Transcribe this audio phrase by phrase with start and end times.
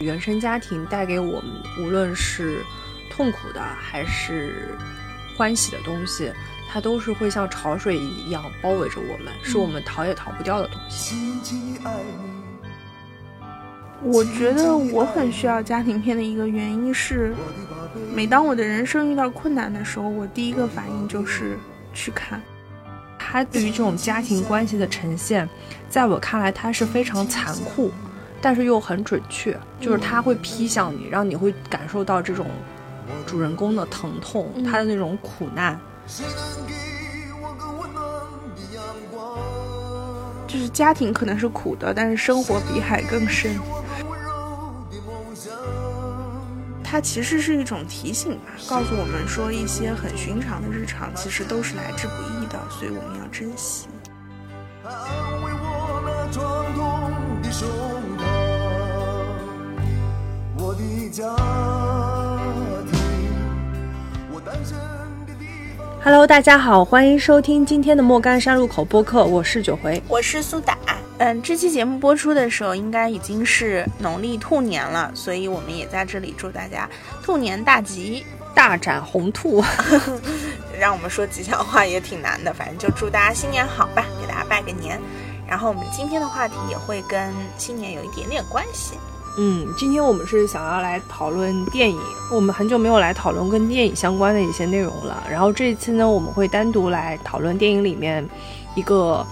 [0.00, 1.44] 原生家庭带给我们，
[1.80, 2.62] 无论是
[3.10, 4.76] 痛苦的还是
[5.36, 6.32] 欢喜的东西，
[6.70, 11.16] 它都是会像潮水一样包围着我们，是我们逃也逃不掉的东西。
[14.00, 17.34] 我觉得我很需要家庭片的一个原因是，
[18.14, 21.58] 每当我的人生遇到困难的时候，我第一个反应就是
[21.92, 22.40] 去看。
[23.18, 25.48] 它对于这种家庭关系的呈现，
[25.90, 27.90] 在我看来，它是非常残酷。
[28.40, 32.46] 但是又很准确，就是他会劈向你，让你会感受到这种
[33.26, 35.78] 主人公的疼痛，他的那种苦难。
[40.46, 43.58] 就是家庭可能是苦的，但是生活比海更深。
[46.82, 53.88] 它其实是一种提醒吧，告诉我们说一些很寻常的日常其实都是来之不易的，所以我们要珍惜。
[66.02, 70.76] Hello，大家好，欢迎收听今天的莫干山路口播客，我是九回，我是苏打。
[71.18, 76.88] 嗯，这期节目播出的时候，应该已经是农历兔年了，所以我们也在这里祝大家
[77.22, 79.64] 兔年大吉，大展宏兔。
[80.78, 85.00] 让我们说吉祥话也挺难的，反正就祝大家新年好吧，给大家拜个年。
[85.48, 88.98] 然后我们今天的话题也会跟新年有一点点关系。
[89.40, 91.96] 嗯，今天我们是想要来讨论电影，
[92.28, 95.22] 我们很久没有来讨论跟电影相关的一些内容了。
[95.30, 98.28] 然后这一次呢，我们会单独来讨论电影里面
[98.74, 99.24] 一个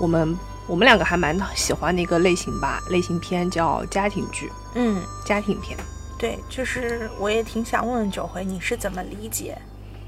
[0.00, 0.34] 我们
[0.66, 4.50] 我们两个还蛮喜欢的一个类型吧，类型片叫家庭剧。
[4.74, 5.78] 嗯，家庭片。
[6.18, 9.58] 对，就是我也挺想问问九回，你是怎么理解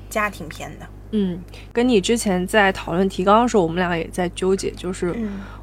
[0.09, 0.87] 家庭片的？
[1.11, 1.39] 嗯，
[1.75, 5.15] 跟你之前在讨论提纲的时候，我们俩也在纠结，就是。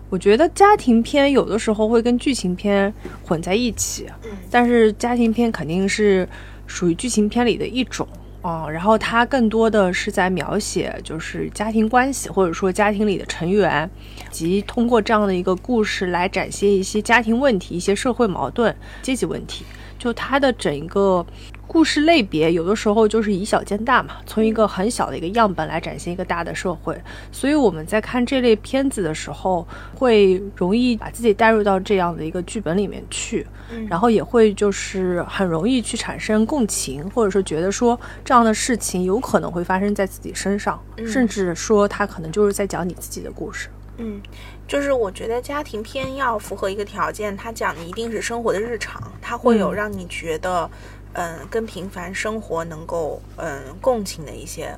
[0.09, 2.91] 我觉得家庭片有的时候会跟剧情片
[3.23, 4.07] 混在一起，
[4.49, 6.27] 但是家庭片肯定是
[6.65, 8.07] 属于剧情片里的一种
[8.41, 8.67] 啊。
[8.67, 13.89] 然后它更多的是在描写就是家庭关系，或者说家庭里的成员，
[14.31, 19.63] 及通过这样的一个故事来展现一些家庭问题、一些社会矛盾、阶级问题。
[19.99, 21.25] 就它的整一个。
[21.69, 26.99] 故事类别有的时候就是以小见大嘛，从一个很小的一个样本来展现一个大的社会，
[27.31, 33.45] 所以我们在看这类片子的时候，会容易把自己带入到这样的一个剧本里面去，
[33.87, 43.69] 然后也会就是很容易去产生共情，或者说觉得说这样的事情有可能会发生在自己身上，甚至说他可能就是在讲你自己的故事。
[44.01, 44.19] 嗯，
[44.65, 50.63] 就是我觉得家庭片要符合一个条件，它讲的一定是生活的日常，它会有让你觉得。
[50.63, 50.71] 嗯，
[51.49, 54.75] 跟平凡生活能够嗯共情的一些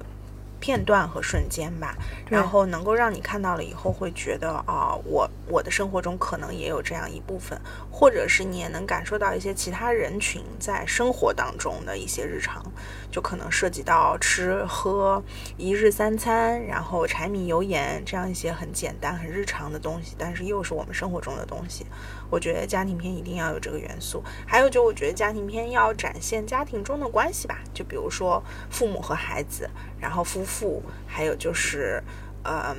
[0.60, 1.96] 片段和瞬间吧，
[2.30, 7.60] 然后能够让你看到了以后会觉得啊，我我的生活中可能也有这样一部分，
[7.92, 12.64] 或者是你也能感受到一些其他人群在生活当中的一些日常，
[13.12, 15.22] 就可能涉及到吃喝
[15.58, 21.86] 一日三餐，然后柴米油盐这样一些很简单很日常的东西，但是又是我们生活中的东西。
[22.30, 29.70] 我觉得家庭片一定要有这个元素，还有就我觉得家庭片要展现家庭中的关系吧，就比如说父母和孩子，
[30.00, 32.02] 然后夫妇，还有就是，
[32.44, 32.76] 嗯，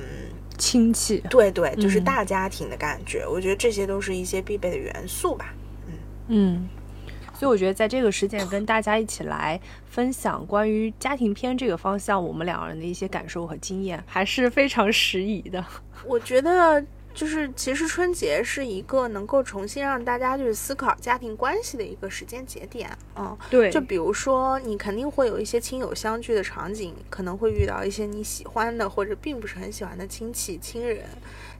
[0.57, 3.25] 亲戚，对对，就是大家庭的感觉。
[3.27, 5.53] 我觉得这些都是一些必备的元素吧。
[5.87, 5.93] 嗯
[6.27, 6.69] 嗯，
[7.33, 9.59] 所以我觉得在这个时间跟大家一起来
[9.89, 15.65] 分享关于家庭片这个方向，我们两人的一些感受和经验，还是非常适宜的。
[16.05, 16.83] 我觉得。
[17.13, 23.69] 就是其实春节是一个能够重新让大家去思考家庭关系的一个时间节点，嗯，对。
[23.69, 31.05] 就比如说，你肯定会有一些亲友相聚的场景，可能会遇到一些你喜欢的或者并不是很喜欢的亲戚亲人，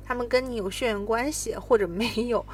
[0.04, 2.46] 他们跟你有血缘关系或者没有，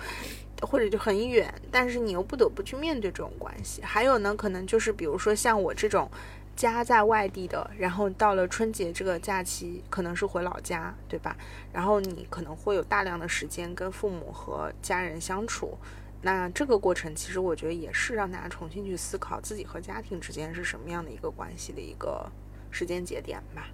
[0.62, 3.82] 或者就很远，但是你又不得不去面对这种关系。
[3.82, 6.10] 还有呢，可能就是比如说像我这种。
[6.60, 11.38] 家在外地的，然后到了春节这个假期，可能是回老家，对吧？
[11.72, 15.78] 然后你可能会有大量的时间跟父母和家人相处，
[16.22, 22.30] 那这个过程其实我觉得也是让大家重新去思考自己和家庭之间是什么样的一个关系的一个
[22.70, 23.70] 时间节点吧。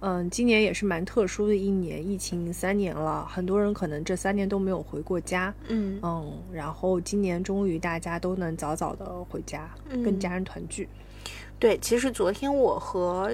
[0.00, 5.54] 嗯，今年也是蛮特殊的一年，疫情三年了，很多人可能这三年都没有回过家。
[5.68, 10.88] 嗯嗯，然后今年终于大家都能早早的回家，跟家人团聚。
[11.58, 13.32] 对，其实昨天我和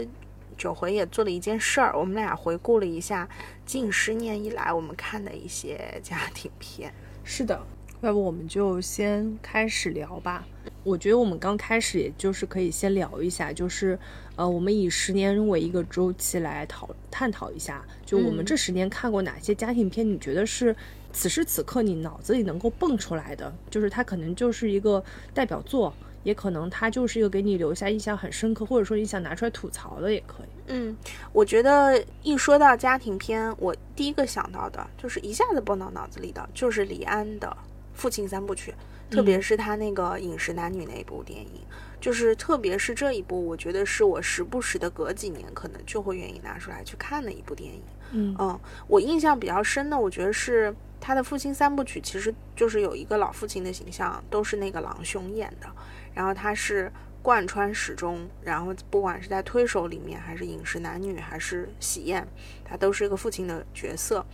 [0.56, 3.28] 九回也做了一件事儿，我们俩回顾了一下
[3.66, 6.92] 近十年以来我们看的一些家庭片。
[7.24, 7.60] 是的，
[8.02, 10.46] 要不我们就先开始聊吧。
[10.84, 13.98] 我觉得我们刚开始，也就是可以先聊一下，就是
[14.36, 20.74] 呃，我们以十年为一个周期来讨探讨一下，就我们这十年看过哪些家庭片，你觉得是
[21.12, 25.02] 此时此刻你脑子里能够蹦出来的，就是它可能就是一个
[25.34, 25.92] 代表作。
[26.22, 30.48] 也可能它就是一个给你留下印象很深刻，或者说你想拿出来吐槽的也可以。
[30.68, 30.96] 嗯，
[31.32, 37.56] 我觉得一说到家庭片，我第一个想到的就是一下子蹦到脑子里的就是李安的
[37.94, 38.74] 父亲三部曲，
[39.10, 41.60] 特别是他那个《饮食男女》那一部电影，
[42.00, 47.82] 就是特别是这一部，我觉得是我时不时的隔几年可能就会愿意拿出来去看的一部电影。
[48.12, 50.74] 嗯嗯，我印象比较深的，我觉得是。
[51.02, 55.66] 他的父亲三部曲其实就是有一个老父亲的形象，都是那个郎雄演的。
[56.14, 56.90] 然后他是
[57.22, 62.26] 贯穿始终，然后不管是在推手里面，还是饮食男女，还是喜宴，
[62.64, 64.24] 他都是一个父亲的角色。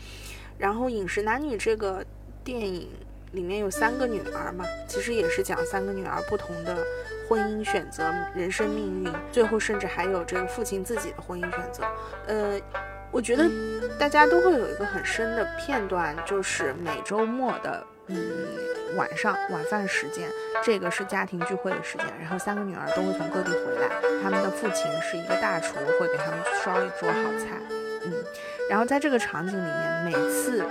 [0.59, 2.05] 然后饮食男女这个
[2.43, 2.89] 电影
[3.33, 6.85] 里面有三个女儿嘛，其实也是讲三个女儿不同的
[7.29, 11.85] 婚姻选择、人生命运，最后甚至还有这个父亲自己的婚姻选择。
[12.27, 12.61] 呃。
[13.13, 13.49] 我觉得
[13.99, 18.17] 大家都会有一个很深的片段，就是每周末的嗯
[18.97, 20.29] 晚上晚饭时间，
[20.63, 23.89] 这个是家庭聚会的时间，然后三个女儿都会从各地回来，
[24.23, 27.61] 他们的父亲是一个大厨，会给他们烧一桌好菜，
[28.05, 28.13] 嗯，
[28.71, 30.65] 然后在这个场景里面，每次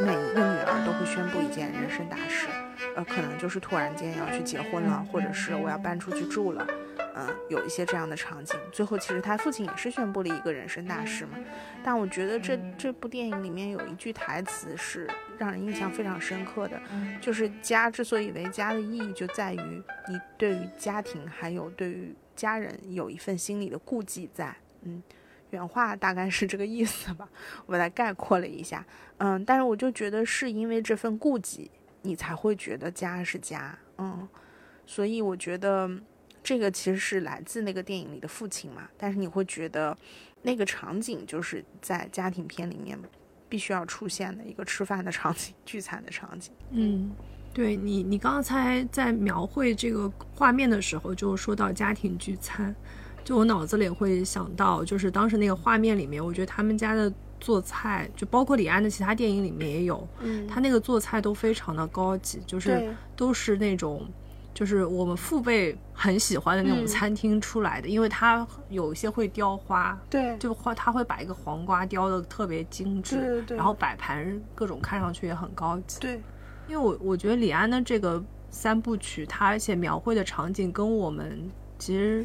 [0.00, 2.48] 每一个女儿都会宣布一件人生大事，
[2.96, 6.66] 呃，可能就是突然间要去结婚了，或者是我要搬出去住了。
[7.14, 11.38] 嗯，有一些这样的场景，最后其实他父亲也是宣布了一个人生大事嘛。
[11.84, 15.06] 但我觉得这这部电影里面有一句台词是
[15.38, 16.80] 让人印象非常深刻的，
[17.20, 24.54] 就是家之所以为家的意义就在于你对于家庭还有对于家人有一份心理的顾忌在。
[24.82, 25.02] 嗯，
[25.50, 27.28] 原话大概是这个意思吧，
[27.66, 28.84] 我把它概括了一下。
[29.18, 31.70] 嗯，但是我就觉得是因为这份顾忌，
[32.02, 33.78] 你才会觉得家是家。
[33.98, 34.28] 嗯，
[34.86, 35.90] 所以我觉得。
[36.44, 39.96] 这个其实是来自那个电影里的父亲嘛，但是你会觉得
[40.42, 42.98] 那个场景就是在家庭片里面
[43.52, 46.50] 必须要出现的一个吃饭的场景、 聚餐的场景。
[46.70, 47.12] 嗯，
[47.52, 52.74] 对你，你刚才在描绘这个画面的时候，就说到家庭聚餐，
[53.22, 64.08] 就我脑子里会想到，就是当时那个画面里面，我觉得他们家的做菜，就包括李安的其他电影里面也有，嗯，他那个做菜都非常的高级，就是都是那种。
[64.54, 76.20] 就是我们父辈很喜欢的那种餐厅出来的，因为它有一些会雕花，对，就花他会把一个黄瓜雕的特别精致，然后摆盘各种看上去也很高级，对。
[76.68, 82.24] 因为我我觉得李安的这个三部曲，他而且描绘的场景跟我们其实，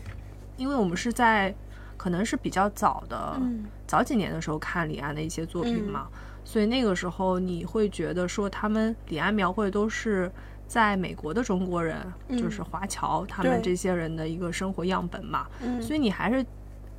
[0.58, 1.54] 因为我们是在
[1.96, 3.42] 可能是比较早的
[3.88, 6.08] 早几年的时候看李安的一些作品嘛，
[6.44, 10.30] 所以那个时候你会觉得说他们李安描绘的都是。
[10.68, 11.98] 在美国的中国人，
[12.38, 15.48] 就是华侨，他们这些人的一个生活样本嘛，
[15.82, 16.46] 所以你还是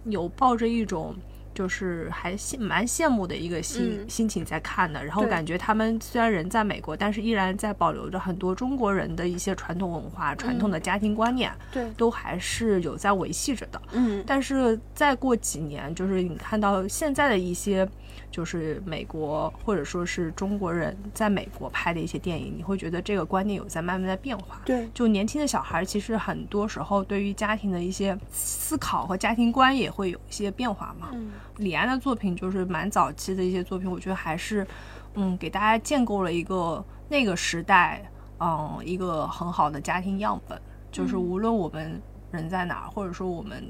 [0.05, 1.15] 有抱着一种。
[1.58, 13.82] 就是还羡蛮羡慕的一个心心情在看的，然后感觉他们虽然人在美国，但是依然在保留着很多中国人的一些传统文化、传统的家庭观念，对，都还是有在维系着的。
[13.90, 17.88] 嗯，但是再过几年，就是你看到现在的一些，
[18.31, 24.60] 就是美国或者说是中国人在美国拍的一些电影，你会觉得这个观念有在慢慢的变化。
[24.64, 31.08] 对，就年轻的小孩其实很多时候对于家庭的一些思考和家庭观也会有一些变化嘛。
[31.12, 31.32] 嗯。
[31.58, 34.67] 李安的作品就是蛮早期的一些作品，我觉得还是，
[35.15, 38.10] 嗯，给大家建构了一个那个时代，
[38.41, 40.60] 嗯，一个很好的家庭样本。
[40.91, 42.00] 就是无论我们
[42.31, 43.62] 人在哪儿，或者说我们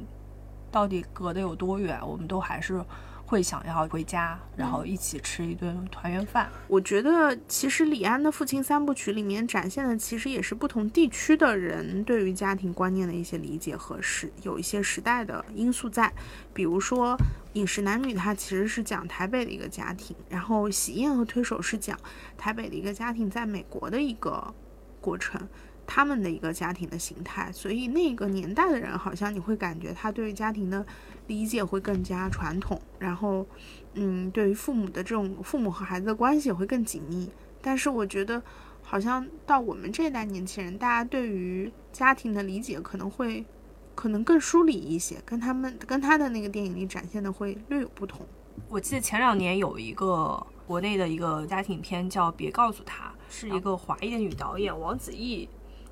[0.71, 2.85] 到底隔得有多远，我们都还是。
[3.29, 6.49] 会想要回家，然后一起吃一顿团圆饭。
[6.67, 16.11] 我觉得，其实李安的父亲三部曲里面展现的，其实也是不同地区的人对于家庭观念的一些理解和时有一些时代的因素在。
[16.55, 17.15] 比如说，
[17.53, 21.99] 《饮食男女》它其实是讲台北的一个家庭，然后《喜宴》和《推手》是讲
[22.39, 24.55] 台北的一个家庭在美国的一个
[25.03, 25.47] 过程。
[25.91, 30.85] 他们的一个家庭的形态，所以那个年代的人好像你会感觉他对于家庭的
[31.29, 33.47] 理解会更加传统，然后，
[33.95, 37.31] 嗯，对于父母的这种父母和孩子的关系也会更紧密。
[37.63, 38.43] 但是我觉得，
[38.83, 43.45] 好像到我们这一代年轻人，大家对于家庭的理解可能会
[43.95, 48.27] 可能更疏离一些，跟他们跟他的那个电影里展现的会略有不同。
[48.69, 55.49] 我记得前两年有一个国内的一个家庭片叫《别告诉他》，是一个华裔的女导演王子异。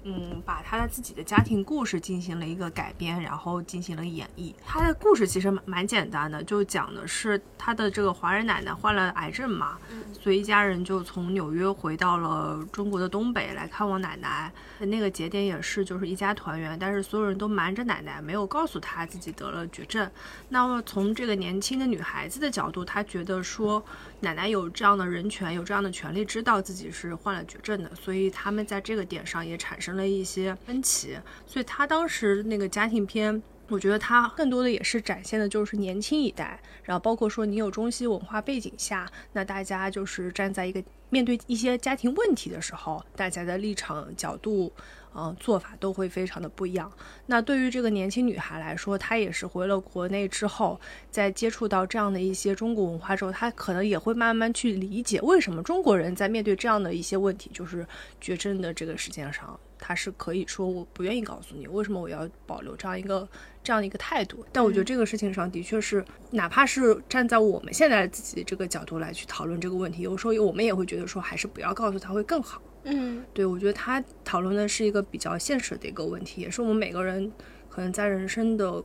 [0.09, 4.55] 嗯，把他的自己的家庭故事进行了一个改编，然后进行了演绎。
[4.65, 9.77] 他的故事其实蛮蛮简单的，就讲的是他的这个华人奶奶患了癌症嘛，
[10.23, 14.53] 所以一家人就从纽约回到了中国的东北来看望奶奶。
[14.79, 20.09] 那个节点也是就是一家团圆，但是所有人都瞒着奶奶，没有告诉她自己得了绝症。
[20.51, 23.85] 那么从这个年轻的女孩子的角度，她觉得说
[24.21, 29.96] 奶奶有这样的人权，有这样的权利，知道自己是患了绝症的，所以他们在这个点上也产生。
[29.97, 44.73] 了一些分歧，所以他当时那个家庭片，我觉得他更多的也是展现的就是年轻一代，然后包括说你有中西文化背景下，那大家就是站在一个面对一些家庭问题的时候，大家的立场角度。
[45.19, 46.93] 嗯，做法都会非常的不一样。
[47.25, 50.79] 那对于这个年轻女孩来说，她也是回了国内之后，
[51.11, 57.87] 在接触到这样的一些中国文化之后，她可能也会慢慢去理解，为什么中国人在面对这样的一些问题，就是
[58.21, 63.27] 绝症的这个事件上，她是可以说我不愿意告诉你，为什么我要保留这样一个
[63.63, 64.45] 这样的一个态度。
[64.53, 72.61] 但我觉得这个事情上的确是，哪怕是站在我们现在自己这个角度来去讨论这个问题，有时候我们也会觉得说，还是不要告诉她会更好。
[72.89, 77.33] 嗯，对，我觉得他讨论的是一个比较现实的一个问题，也是我们每个人
[77.69, 78.81] 可能在人生的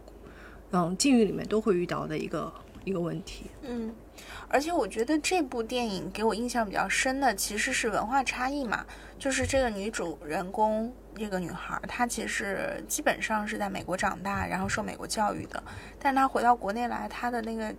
[0.71, 2.51] 嗯境遇里面都会遇到的一个
[2.83, 3.45] 一个问题。
[3.61, 3.93] 嗯，
[4.47, 8.83] 而且我觉得这部电影给我印象比较深的其实是文化差异嘛，
[9.19, 15.63] 就是这个女主人公这个女孩，她其实基本上是在美国长大，然后受美国教育的，
[15.99, 17.71] 但她回到国内来，她的那个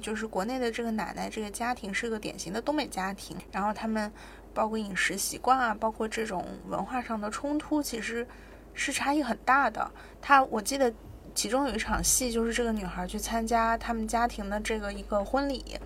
[0.00, 4.10] 就是国内的这个奶奶这个家庭是个典型的东北家庭，然后他们。
[4.52, 8.26] 包括饮食习惯啊，包括这种文化上的冲突，其实
[8.74, 9.90] 是差异很大的。
[10.20, 10.92] 他我记得
[11.34, 15.78] 其中有一场戏，就是这个女孩去参加他们家庭的这个一个婚礼，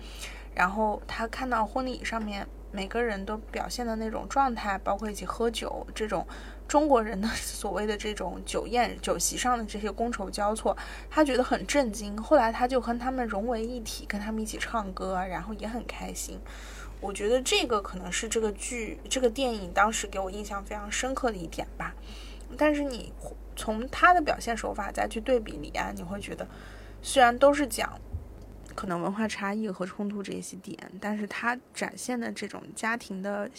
[0.53, 6.25] 然后她看到婚礼上面每个人都表现的那种状态，包括一起喝酒这种
[6.67, 10.75] 中国人的 所谓的这种酒宴酒席上的这些觥筹交错，
[11.09, 12.17] 她觉得很震惊。
[12.21, 16.39] 后来她就和他们融为一体，跟他们一起唱歌，然后也很开心。
[17.01, 21.93] 我觉得这个可能是这个剧、这个电影当时给我印象非常深刻的一点吧。
[22.57, 23.11] 但是你
[23.55, 26.47] 从他的表现手法再去对比李安，你会觉得，
[27.01, 27.99] 虽然都是讲
[28.73, 33.49] 可能文化差异和冲突这些点，但是他展现的这种家庭的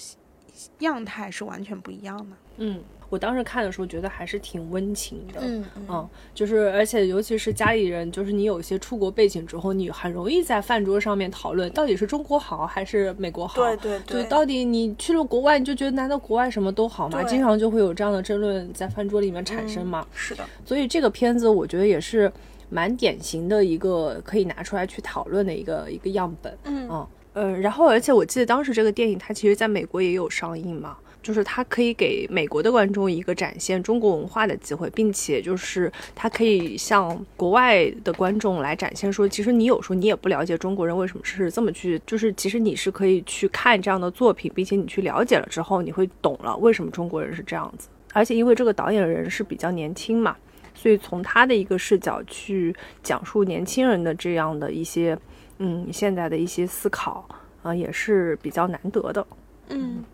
[0.79, 2.37] 样态是完全不一样的。
[2.57, 2.83] 嗯。
[3.09, 17.23] 我当时看的时候觉得还是挺温情的，嗯嗯，就是而且尤其是家里人，就是你有一些出国背景之后，你很容易在饭桌上面讨论到底是中国好还是美国好，对对对，就到底你去了国外，你就觉得难道国外什么都好吗？
[17.25, 20.07] 经常就会有这样的争论在饭桌里面产生嘛。
[20.13, 22.31] 是的，所以这个片子我觉得也是
[22.69, 30.97] 蛮典型的一个可以拿出来去讨论的一个一个样本，嗯嗯，然后而且我记得当时这个电影它其实在美国也有上映嘛。
[31.27, 47.89] 就是它可以给美国的观众一个展现中国文化的机会，并且就是它可以向国外的观众来展现说，其实你有时候你也不了解中国人为什么是这么去，就是其实你是可以去看这样的作品，并且你去了解了之后，你会懂了为什么中国人是这样子。
[48.13, 50.37] 而且因为这个导演人是比较年轻嘛，
[50.77, 55.19] 所以从他的一个视角去讲述年轻人的这样的一些，
[55.59, 57.29] 嗯，现在的一些思考
[57.65, 59.27] 啊，也是比较难得的，
[59.71, 60.05] 嗯。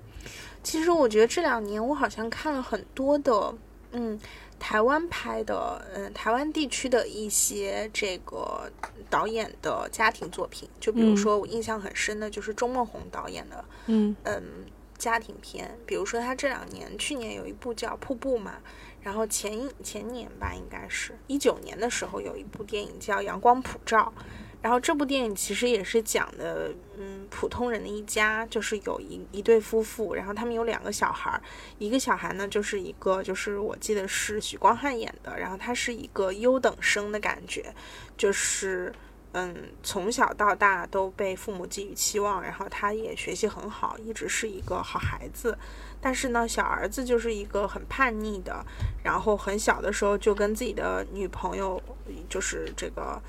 [0.63, 3.55] 其实我觉得这两年我好像看了很多的，
[3.93, 4.19] 嗯，
[4.59, 8.71] 台湾拍的，嗯，台湾地区的一些这个
[9.11, 14.15] 导演的家庭作品，就比如说我印象很深的就是钟梦宏导演的，嗯。
[14.25, 14.43] 嗯，
[14.97, 18.55] 家庭片，比如说他这两年，去年有一部叫《瀑布》嘛，
[19.01, 24.13] 然后前前年吧，应该是一九年的时候有一部电影叫《阳光普照》。
[24.63, 31.43] 然后这部电影其实也是讲的，嗯，普通人的一家，就是有一一对夫妇，然后他们有两个小孩儿，
[31.79, 37.75] 一个小孩呢就是一个，就是我记得是许光汉演的，然后他是一个优等生的感觉，
[38.17, 38.95] 就是，
[39.33, 39.53] 嗯，
[39.83, 45.59] 从小到大都被父母寄予期望，然后他也学习很好，一直是一个好孩子，
[46.01, 48.65] 但是呢，小儿子就是一个很叛逆的，
[49.03, 51.83] 然后很小的时候就跟自己的女朋友，
[52.29, 53.21] 就是这个。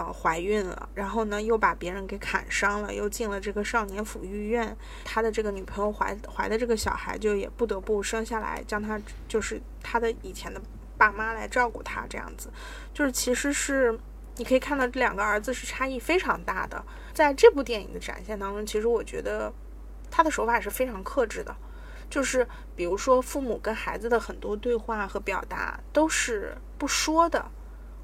[0.00, 4.74] 呃，怀孕了，然后呢，又把别人给砍伤了，又进了这个少年抚育院。
[5.04, 10.58] 他的这个女朋友怀怀的这个小孩，就也不得不生下来，将他就是他的以前的
[10.96, 12.48] 爸妈来照顾他，这样子。
[12.94, 13.98] 就是其实是
[14.36, 16.82] 你可以看到这两个儿子是差异非常大的。
[17.12, 19.52] 在这部电影的展现当中，其实我觉得
[20.10, 21.54] 他的手法是非常克制的，
[22.08, 27.44] 就是比如说父母跟孩子的很多对话和表达都是不说的。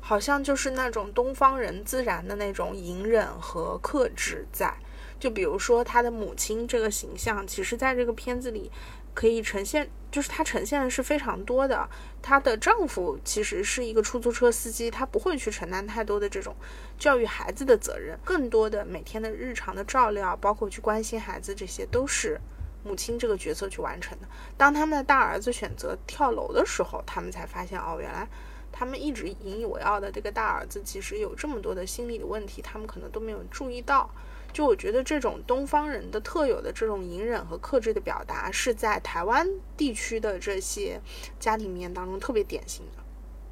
[0.09, 4.73] 好像就是那种东方人自然的那种隐忍和克制在，
[5.19, 8.71] 就比如说他的母亲这个形象，其实在这个片子里
[9.15, 11.89] 可以呈现，就是她呈现的是非常多的。
[12.23, 16.55] 她的丈夫其实是一个出租车司机，他不会去承担太多的这种
[16.97, 22.41] 教育孩子的责任，更多的每天的日常的照料，包括去关心孩子，这些都是
[22.85, 24.29] 母亲这个角色去完成的。
[24.57, 28.29] 当他们的大儿子选择跳楼的时候，他们才发现哦，原来
[28.79, 34.11] 他们一直引以为傲的这个大儿子其实有这么多的心理的问题，他们可能都没有注意到。
[34.53, 41.01] 就我觉得这种东方人的特有的这种隐忍和克制的表达，是在台湾地区的这些
[41.39, 43.03] 家庭面当中特别典型的，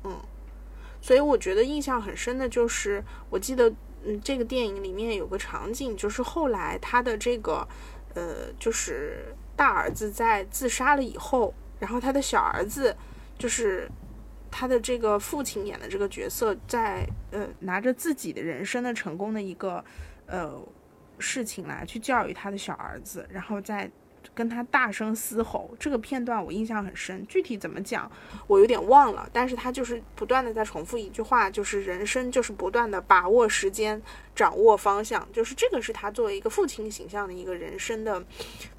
[0.04, 0.20] 嗯，
[1.00, 3.70] 所以我觉得印象很深的就是，我记得，
[4.04, 7.66] 嗯，这个电影里面有个场景，就是后来他的这个，
[8.14, 12.96] 呃，就是大儿子在自杀了以后，然后他的小儿子，
[13.38, 13.90] 就是
[14.56, 19.84] 他的这个父亲演的这个角色，在呃拿着自己的人生的成功的一个，
[20.26, 20.64] 呃。
[21.20, 23.88] 事情来去教育他的小儿子，然后在
[24.32, 25.74] 跟他大声嘶吼。
[25.78, 28.10] 这个片段我印象很深，具体怎么讲
[28.46, 29.28] 我有点忘了。
[29.32, 34.00] 但是他就是不断的在重复一句话，就是人生就是不断的把握时间，
[34.34, 35.26] 掌握方向。
[35.32, 38.24] 就是这个是他作为一个父亲形象的一个人生的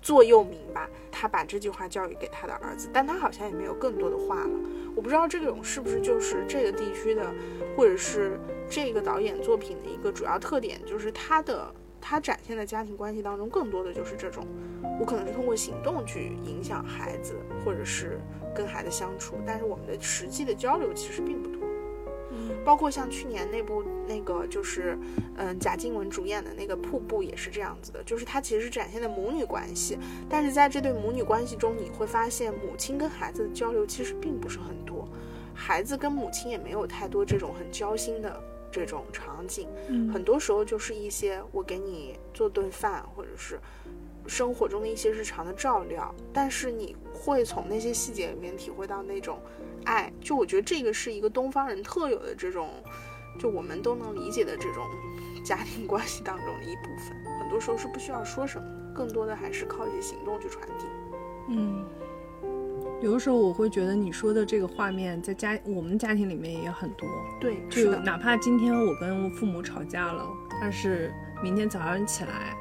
[0.02, 0.90] 座右铭吧。
[1.12, 4.50] 他把这句话教育给他的儿子，但他好像也没有更多的话了。
[4.96, 7.34] 我不知道这种是不是就是这个地区的，
[7.76, 11.74] 或者是这个导演作品的一个主要特点，就是他的。
[12.08, 14.46] 他展现的家庭关系当中，更多的就是这种，
[15.00, 17.34] 我可能是通过行动去影响孩子，
[17.66, 18.20] 或者是
[18.54, 21.68] 跟孩子相处，但是我们的实际的交流其实并不多。
[22.30, 24.96] 嗯，包括像去年那部那个就是，
[25.36, 29.98] 嗯，贾静雯主演的那个《瀑布》也是这样子的，就是它其实是展现的母女关系，
[30.30, 35.10] 但是在这对母女关系中，你会发现母亲跟孩子的交流其实并不是很多，
[35.56, 38.40] 孩子跟母亲也没有太多这种很交心的。
[38.76, 39.70] 这种场景，
[40.12, 43.58] 很多时候就是一些我给你做顿饭，或者是
[44.28, 49.40] 生活中的一些日常的照料，但是你会从那些细节里面体会到那种
[49.86, 50.12] 爱。
[50.20, 52.70] 就我觉得这个是一个东方人特有的这种，
[53.40, 54.84] 就我们都能理解的这种
[55.46, 57.40] 家庭关系当中的一部分。
[57.40, 60.86] 很多时候是不需要说什么，更多的还是靠一些行动去传递。
[61.52, 61.86] 嗯。
[63.06, 67.08] 有的时候我会觉得你说的这个画面在家我们家庭里面也很多，
[67.40, 70.28] 对，就哪怕今天我跟父母吵架了，
[70.60, 72.58] 但是明天早上起来，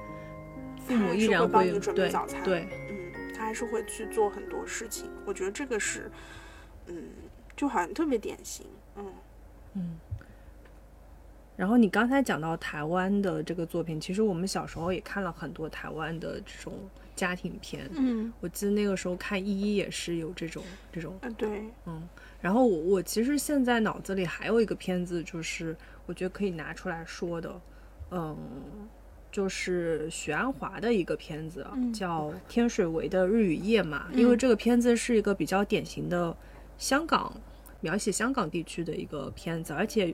[0.87, 2.13] 父母依然会对
[2.45, 5.09] 对，嗯，他还是会去做很多事情。
[5.25, 6.11] 我觉得这个是，
[6.89, 6.95] 嗯，
[7.57, 8.67] 就好像特别典型，
[8.97, 9.07] 嗯
[9.73, 9.97] 嗯。
[11.57, 16.75] 然后你刚才讲到台湾的这个作品，其实我们小时候也看了很多台湾的这种。
[17.17, 22.03] 家庭片，嗯，我记得那个时候看一一也是有这种这种，啊对，嗯，
[22.41, 27.61] 然后我我其实现在脑子里还有一个片子，就是我觉得可以拿出来说的，
[28.11, 28.37] 嗯，
[29.31, 31.65] 就是许鞍华的一个片子，
[31.95, 36.37] 叫《天水围的日与夜》嘛，因为这个片子是一个比较典型的
[36.79, 37.33] 香港
[37.81, 40.13] 描写香港地区的一个片子，而且。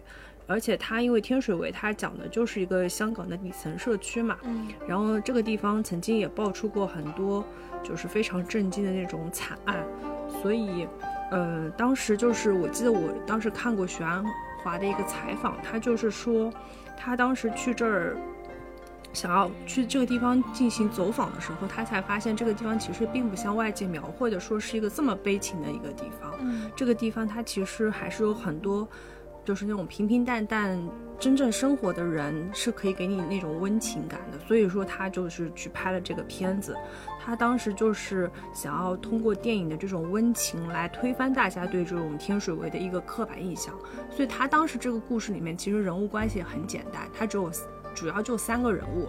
[0.50, 7.44] 而且它因为天水围，它讲的就是一个香港的底层社区嘛，嗯，然后这个地方曾经也爆出过很多
[7.84, 9.86] 就是非常震惊的那种惨案，
[10.42, 10.88] 所以，
[11.30, 14.24] 呃，当时就是我记得我当时看过许鞍
[14.60, 16.52] 华的一个采访，他就是说
[16.98, 18.16] 他当时去这儿
[19.12, 28.88] 想要去这个地方进行走访的时候，他才发现这个地方其实并不像外界描绘的说是一个这么悲情的一个地方，嗯，这个地方它其实还是有很多。
[29.50, 30.80] 就是那种平平淡淡、
[31.18, 34.38] 真正生活的人，是可以给你那种温情感的。
[34.46, 36.76] 所以说，他就是去拍了这个片子。
[37.20, 43.74] 他当时就是想要通过电影的这种温情来推翻大家对这种天水围的一个刻板印象。
[44.08, 47.50] 所以他当时这个故事里面，其实人物关系很简单，他只有
[47.92, 49.08] 主要就三个人物，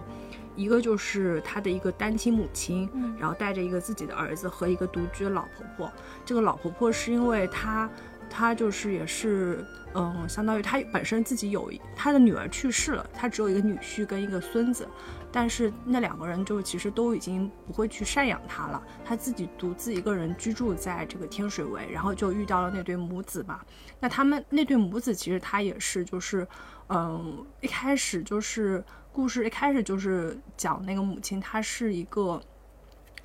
[0.56, 5.92] 一个就是他的一个单亲母亲，然后带着一个自己的儿子和一个独居的老婆婆。
[6.24, 7.88] 这个老婆婆是因为她。
[8.34, 14.88] 他就是也是，嗯，相当于他本身自己有他的女儿去世了，他只有一个女婿跟一个孙子，
[15.30, 23.62] 但是那两个人就其实都已经不会去赡养他了，他自己独自一个人居住在这个天水围，然后就遇到了那对母子吧。
[24.00, 26.48] 那他们那对母子其实他也是，就是，
[26.88, 32.40] 嗯，一开始就是故事一开始就是讲那个母亲，她是一个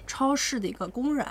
[0.05, 1.25] 超市的一个工人，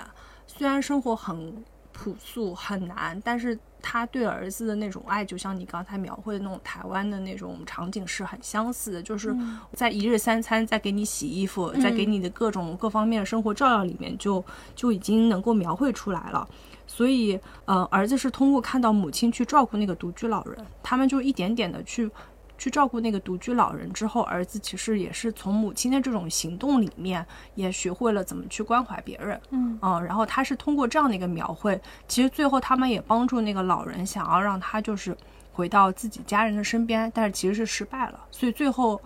[0.47, 1.63] 虽然生活很。
[1.99, 9.35] 朴素很难，但是他对儿子的那种爱，就像你刚才描绘的那种台湾的那种场景是很相似的，就是
[9.73, 14.43] 在一日三餐，在给你洗衣服，在给你的各种各方面的生活照料里面，就
[14.75, 16.47] 就已经能够描绘出来了。
[16.89, 22.09] 所以，呃，儿子是通过看到母亲去照顾那个独居老人，他们就一点点的去
[22.57, 29.39] 去照顾那个独居老人之后，儿子其实也是从母亲的这种行动里面也学会了怎么去关怀别人。
[29.51, 35.15] 嗯嗯，然后他是通过这样的一个描绘，其实最后他们也帮助那个老人，想要让他就是
[35.51, 38.19] 回到自己家人的身边，但是其实是失败了。
[38.31, 38.99] 所以最后，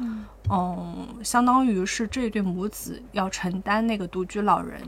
[0.49, 4.81] 嗯，相当于是这对母子要承担那个独居老人。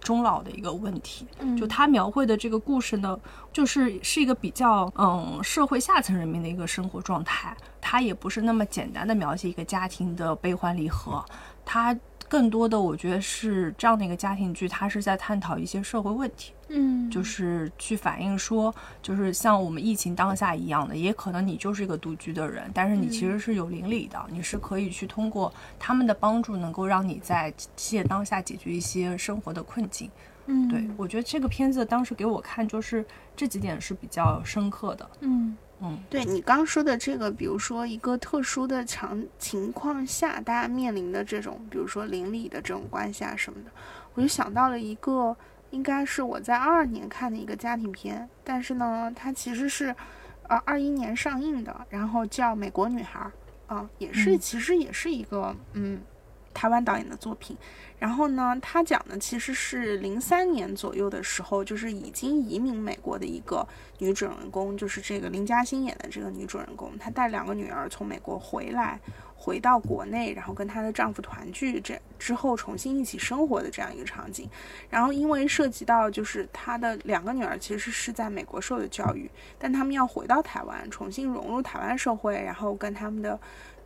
[0.00, 1.26] 终老的一个问题，
[1.58, 3.18] 就他描绘的这个故事呢，
[3.52, 11.24] 就是是一个比较嗯社会下层人民的一个生活状态，他也不是那么简单的描写一个家庭的悲欢离合，
[11.64, 11.96] 他。
[12.28, 30.10] 更多的，我觉得是这样的一个家庭剧，它是在探讨一些社会问题，嗯，就是去反映说，就是像我们疫情当下一样的，也可能你就是一个独居的人，但是你其实是有邻里的，你是可以去通过他们的帮助，能够让你在现当下解决一些生活的困境。
[30.46, 33.04] 嗯，对我觉得这个片子当时给我看，就是
[33.36, 35.10] 这几点是比较深刻的。
[35.20, 35.56] 嗯。
[35.82, 43.70] 嗯，对你刚说的这个，比如说一个特殊的场情况下，大家面临的这种，比如说邻里的这种关系啊什么的，
[44.12, 45.34] 我就想到了一个，
[45.70, 49.94] 应该是我在二二年看的一个家庭片，但是呢，它其实是，
[50.48, 53.20] 呃，二一年上映的，然后叫《美国女孩》，
[53.74, 56.00] 啊，也是，其实也是一个，嗯。
[56.52, 57.56] 台湾导演的作品，
[57.96, 63.66] 然后呢，他讲的其实是零三年左右的时候，就是已经移民美国的一个
[63.98, 69.00] 女主人公，就是这个林嘉欣演的这个女主人公，她带两个女儿从美国回来，
[69.42, 74.46] 回到国内，然后跟她的丈夫团聚，这之后重新一起生活的这样一个场景。
[74.90, 83.40] 然后因为涉及到就是她的两个女儿其实是在美国受的教育，但他们要回到台湾，重新融入台湾社会，然后跟他们的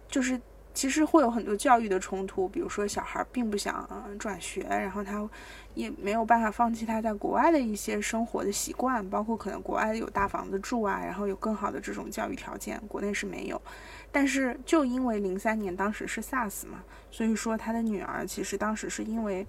[0.08, 0.40] 就是。
[0.74, 5.26] 其实会有很多教育的冲突，比如说小孩并不想转学，然后他
[5.74, 13.62] 也没有办法放弃他在国外的一些生活的习惯，包括可能国外有大房子住啊，然后有更好的这种教育条件，国内是没有。
[14.10, 19.46] 但是就因为零三年当时是 SARS 嘛，所以说他的女儿其实当时是因为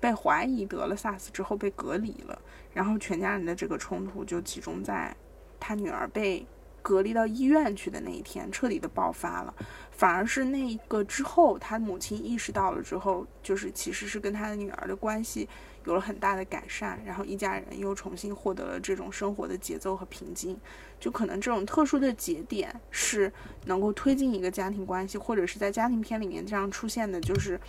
[0.00, 2.36] 被怀疑得了 SARS 之后被隔离了，
[2.74, 5.14] 然后全家人的这个冲突就集中在
[5.60, 6.44] 他女儿被。
[6.86, 9.52] 隔离到医院去的那一天，彻底的爆发了。
[9.90, 15.48] 反而是那一个之后，他母亲意识到了之后，就是其实是跟他的女儿的关系
[15.84, 20.56] 有了很大的改善，然后一家人又重新获得了这种生活的节奏和平静。
[21.00, 23.32] 就可能这种特殊的节点是
[23.64, 27.60] 能够推进一个家庭关系，或者是在家庭片里面这样出现的，就是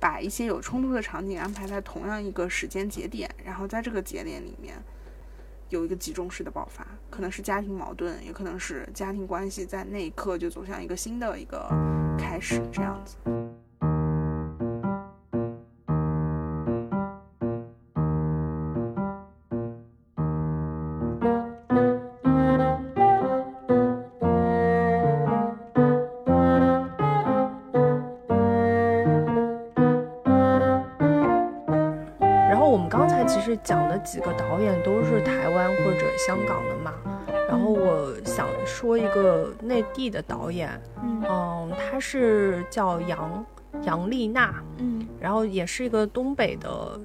[0.00, 4.82] 把一些有冲突的场景安排在同样一个时间节点，然后在这个节点里面。
[5.68, 11.68] 有一个集中式的爆发，可能是家庭矛盾，也可能是家庭关系在那一刻就走向一个新的一个
[12.18, 13.16] 开始，这样子。
[34.06, 36.94] 几个导演都是台湾或者香港的嘛，
[37.48, 43.44] 然后我想说一个内地的导演，嗯，他是叫杨
[43.82, 46.98] 杨丽娜，嗯，然后也是一个东北的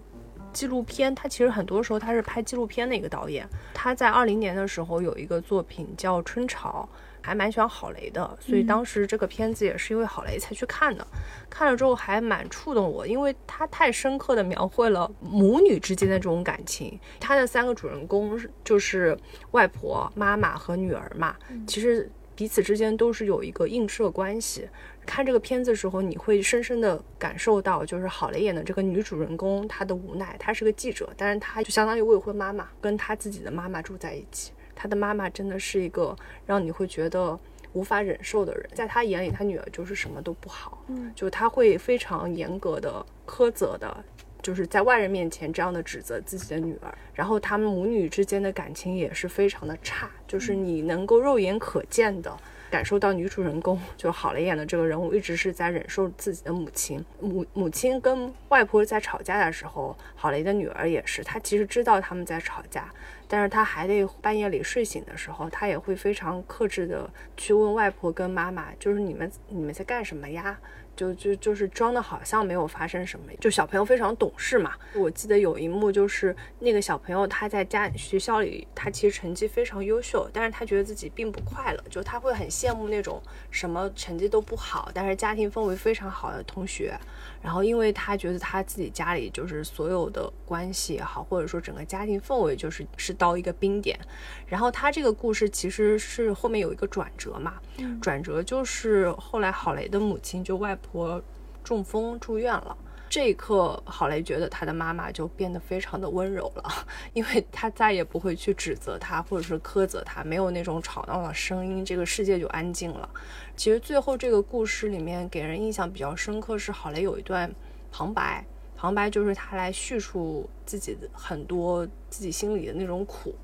[0.54, 6.88] 纪录片，他其实很多时候他是拍纪录片的一个导演，他在二零年的时候有一个作品叫《春潮》。
[7.22, 11.06] 还蛮喜欢郝雷的，所以当时这个片子也是因为郝雷才去看的。
[11.50, 17.00] 看了之后还蛮触动我，因为他太深刻的描绘了母女之间的这种感情。
[17.20, 19.18] 他的三个主人公就是
[19.52, 21.36] 外婆、妈妈和女儿嘛，
[21.68, 24.68] 其实彼此之间都是有一个映射关系。
[25.06, 30.36] 看这个片子的时候，你会深深的感受到，就是郝雷演的这个女主人公她的无奈。
[30.40, 34.52] 她是个记者，但是她就相当于未婚妈妈，跟她自己的妈妈住在一起。
[34.76, 37.38] 他的妈妈真的是一个让你会觉得
[37.74, 44.04] 无法忍受的人，在他眼里，他女儿就是什么都不好，嗯，就他会非常严格的苛责的，
[44.42, 52.36] 就是在外人面前这样的指责自己的女儿，然后他们母女之间的感情也是非常的差，就是你能够肉眼可见的。
[52.70, 62.90] 感受到女主人公就郝蕾演的这个人物一直是在忍受自己的母亲，母母亲跟外婆在吵架的时候，郝蕾的女儿也是，她其实知道他们在吵架，
[63.32, 70.60] 但是他还得半夜里睡醒的时候，他也会非常克制的去问外婆跟妈妈，就是你们你们在干什么呀？
[70.94, 74.74] 就就就是装的好像没有发生什么，就小朋友非常懂事嘛。
[74.94, 86.94] 我记得有一幕就是那个小朋友他在家学校里，他其实成绩非常优秀，但是他觉得自己并不快乐，就他会很羡慕那种什么成绩都不好，但是家庭氛围非常好的同学。
[87.42, 94.00] 然后因为他觉得他自己家里就是所有的关系也好，或者说整个家庭氛围就是是到一个冰点。
[94.46, 97.56] 然后他这个故事其实是后面有一个转折嘛，
[98.02, 101.22] 转折就是后来郝雷的母亲就外婆
[101.64, 102.78] 中风住院了。
[103.12, 106.64] 这一刻，郝雷觉得他的妈妈就变得非常的温柔了，
[107.12, 113.10] 因为他再也不会去指责他或者是苛责他，没有那种吵闹的声音，这个世界就安静了。
[113.58, 117.54] 其实最后这个故事里面给人印象比较深刻是郝雷有一段
[117.92, 118.46] 旁白，
[118.78, 123.36] 旁白就是他来叙述自己的很多自己心里的那种苦，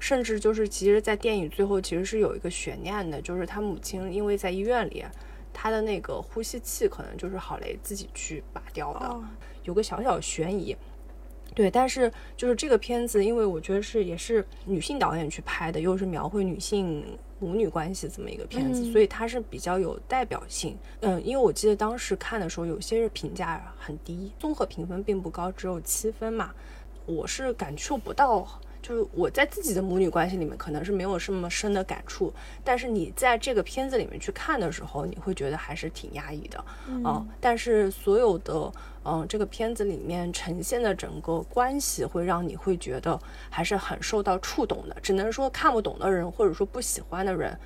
[0.00, 5.04] 甚至就是其实，在电影最后其实是有一个悬念的，就是他母亲因为在医院里。
[5.52, 9.20] 他的那个呼吸器可能就是郝雷自己去拔掉的，
[9.64, 10.76] 有个小小悬疑。
[11.54, 17.04] 对，但是就是这个片子，因为我觉得是也是女性导演去拍的，又是描绘女性
[17.40, 20.78] 母女关系这么一个片子，所以它是比较有代表性。
[21.00, 26.54] 嗯，因为我记得当时看的时候，有些是评价很低，综合评分并不高，只有七分嘛。
[27.04, 28.48] 我是感受不到。
[28.82, 37.28] 就是我在自己的母女关系里面可能是没有这么深的感触，但是你在这个片子里面去看的时候，你会觉得还是挺压抑的，嗯。
[37.40, 38.72] 但是所有的，
[39.04, 43.18] 嗯，这个片子里面呈现的整个关系，会让你会觉得
[43.48, 44.96] 还是很受到触动的。
[45.00, 47.56] 只能说看不懂的人或者说不喜欢的人，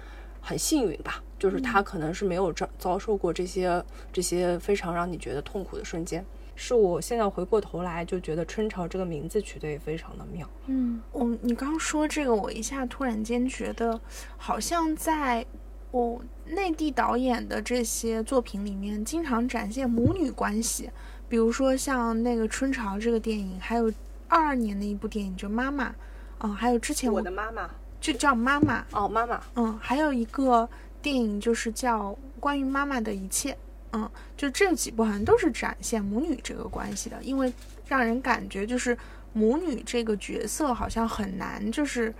[0.42, 6.22] 很幸运吧，就是他可能是没有遭遭受过这些这些非常让你觉得痛苦的瞬间。
[6.56, 10.48] 是我现在回过头来就觉得春潮这个名字取得也非常的妙。
[10.66, 14.00] 嗯，我你刚说这个，我一下突然间觉得，
[14.36, 15.46] 好像在
[15.90, 20.90] 我内地导演的这些作品里面，经常展现母女关系，
[21.28, 23.92] 比如说像那个春潮这个电影，还有
[24.26, 25.94] 二二年的一部电影就妈妈，
[26.40, 27.70] 嗯，还有之前我的妈妈。
[27.98, 28.84] 就叫妈妈。
[28.92, 30.68] 哦，妈妈，嗯，还有一个
[31.00, 33.56] 电影就是叫关于妈妈的一切。
[33.96, 37.50] 嗯，就这几部好像都是展现母女这个关系的，因为
[37.88, 38.96] 让人感觉就是
[39.32, 42.12] 母女这个角色好像很难，就是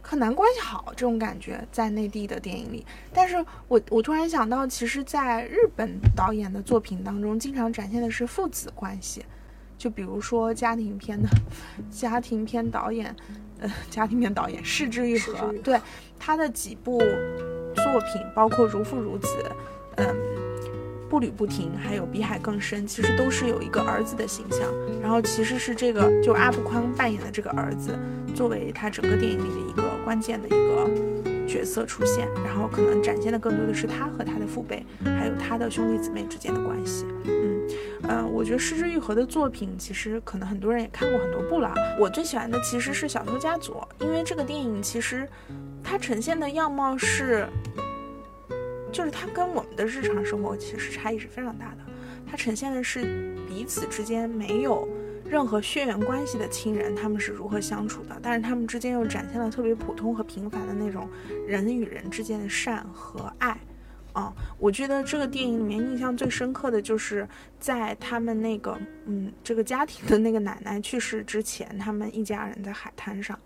[0.00, 2.86] 很难关系好这种感觉在内地的电影里。
[3.12, 9.24] 但是我我突然想到，其实，在日本导演的作品当中，经常展现的是父子关系，
[9.76, 11.28] 就比如说家庭片的
[11.90, 13.12] 家庭片导演，
[13.58, 15.80] 呃，家庭片导演市之愈合，对
[16.16, 19.26] 他的几部作品，包括《如父如子》，
[19.96, 20.38] 嗯。
[21.08, 24.60] 步履不停，还有比海更深，其实都是有一个儿子的形象。
[25.00, 27.98] 然后其实是这个，就阿布宽扮演的这个儿子，
[28.34, 30.90] 作为他整个电影里的一个关键的一个
[31.46, 32.28] 角色出现。
[32.44, 37.06] 然后可能展现的更多的是他和他的父辈，还有他的兄弟姊妹之间的关系。
[37.24, 37.68] 嗯
[38.02, 41.74] 嗯，我觉得失之愈合的作品，其实可能很多人也看过很多部了。
[41.98, 45.28] 我最喜欢的其实是《小偷家族》，因为这个电影其实
[45.82, 47.46] 它呈现的样貌是。
[48.92, 51.78] 就是它跟我们的日常生活其实差异是非常大的，
[52.30, 54.88] 它呈现的是彼此之间没有
[55.24, 61.08] 任何血缘关系的亲人，他们是如何相处的，但是他们之间又展现了特别普通和平凡的那种
[61.46, 63.58] 人与人之间的善和爱。
[64.14, 67.28] 啊，我觉得这个电影里面印象最深刻的就是
[67.60, 73.38] 在他们那个嗯这个家庭的那个奶奶去世之前，他们一家人在海滩上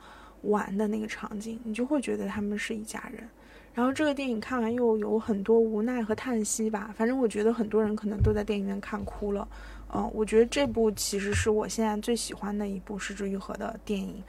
[0.43, 3.29] 玩的那个场景，你就会觉得他们是一家人。
[3.75, 9.49] 然后这个电影看完又有很多无奈和叹息吧，反正我觉得很多人可能都在电影院看哭了。
[9.95, 14.23] 嗯，我觉得这部其实是我现在最喜欢的一部失之愈合的电影。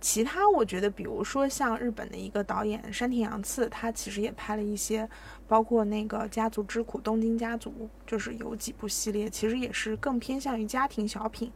[0.00, 5.08] 其他我觉得，比如说像日本的一个导演山田洋次，他其实也拍了一些，
[5.46, 7.70] 包括那个《家族之苦》《东京家族》，
[8.04, 11.52] 就是有几部系列，其实也是更偏向于家庭小品。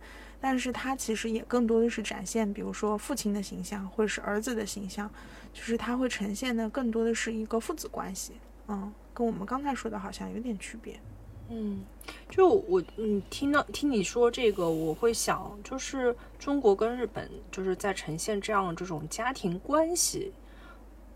[0.48, 5.11] 但是它其实也更多的是展现，比如说父亲的形象，或者是儿子的形象，
[5.52, 8.35] 就是它会呈现的更多的是一个父子关系，
[8.68, 11.00] 嗯，跟我们刚才说的好像有点区别。
[11.48, 11.85] 嗯，
[12.30, 20.32] 就我嗯听到听你说这个，我会想，就是中国跟日本就是在呈现这样这种家庭关系，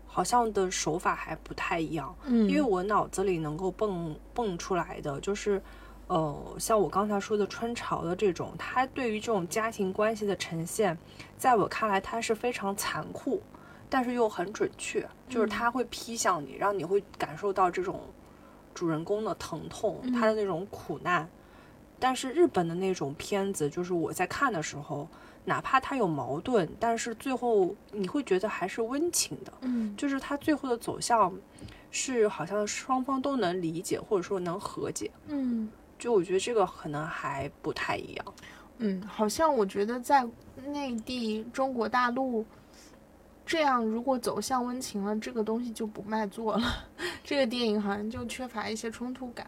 [0.05, 2.13] 好像的手法还不太一样。
[2.25, 5.61] 嗯，因为我脑子里能够蹦蹦出来的就是。
[6.11, 10.97] 呃，像我刚才说的春潮的这种，它对于这种家庭关系的呈现，
[11.37, 13.41] 在我看来，它是非常残酷，
[13.89, 18.01] 但是又很准确，就是它会劈向你，让你会感受到这种
[18.73, 21.29] 主人公的疼痛，他的那种苦难。
[21.97, 25.07] 但是日本的那种片子，就是我在看的时候，
[25.45, 31.33] 哪怕它有矛盾，但是最后你会觉得还是温情的，嗯，就是它最后的走向
[31.89, 35.69] 是好像双方都能理解，或者说能和解，嗯。
[36.01, 38.33] 就我觉得这个可能还不太一样，
[38.79, 40.27] 嗯，好像我觉得在
[40.65, 42.43] 内地、中国大陆，
[43.45, 46.89] 这样如果走向温情了，这个东西就不卖座了。
[47.23, 49.47] 这个电影好像就缺乏一些冲突感。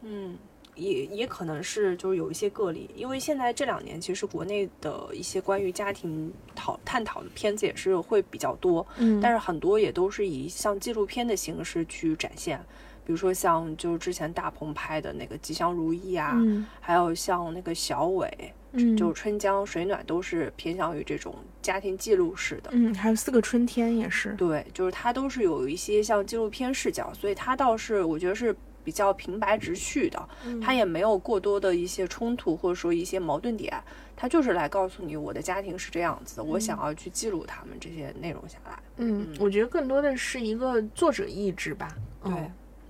[0.00, 0.38] 嗯，
[0.74, 12.58] 也也可能是就是有一些个例，因为现在这两年其实国内的一些关于家庭讨探讨的片子也是会比较多，嗯，但是很多也都是以像纪录片的形式去展现，
[13.04, 16.40] 比如说像就是之前大鹏拍的那个《吉祥如意》啊，
[16.80, 28.54] 还有像那个小伟，嗯，就春江水暖都是偏向于这种家庭记录式的，嗯，还有四个春天也是，对，就是它都是有一些像纪录片视角，所以它倒是我觉得是。
[28.84, 30.28] 比较平白直叙的，
[30.62, 33.72] 他也没有过多的一些冲突或者说一些矛盾点，
[34.14, 38.78] 他就是来告诉你我的家庭是这样子的，我想要去记录他们这些内容下来。
[38.98, 41.96] 嗯，我觉得更多的是一个作者意志吧。
[42.22, 42.34] 对，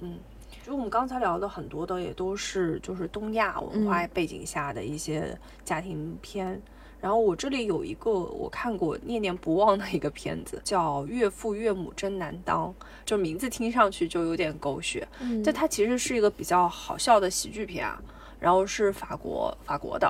[0.00, 0.18] 嗯，
[0.64, 6.60] 就我们刚才聊的很多的也都是就是东亚文化背景下的一些家庭片。
[7.00, 12.68] 然后我这里有一个我看过念念不忘的一个片子， 叫《岳父岳母真难当》，
[13.04, 15.06] 就名字听上去就有点狗血。
[15.20, 18.00] 嗯，但它其实是一个比较好笑的喜剧片啊。
[18.40, 20.06] 然后是法国法国的，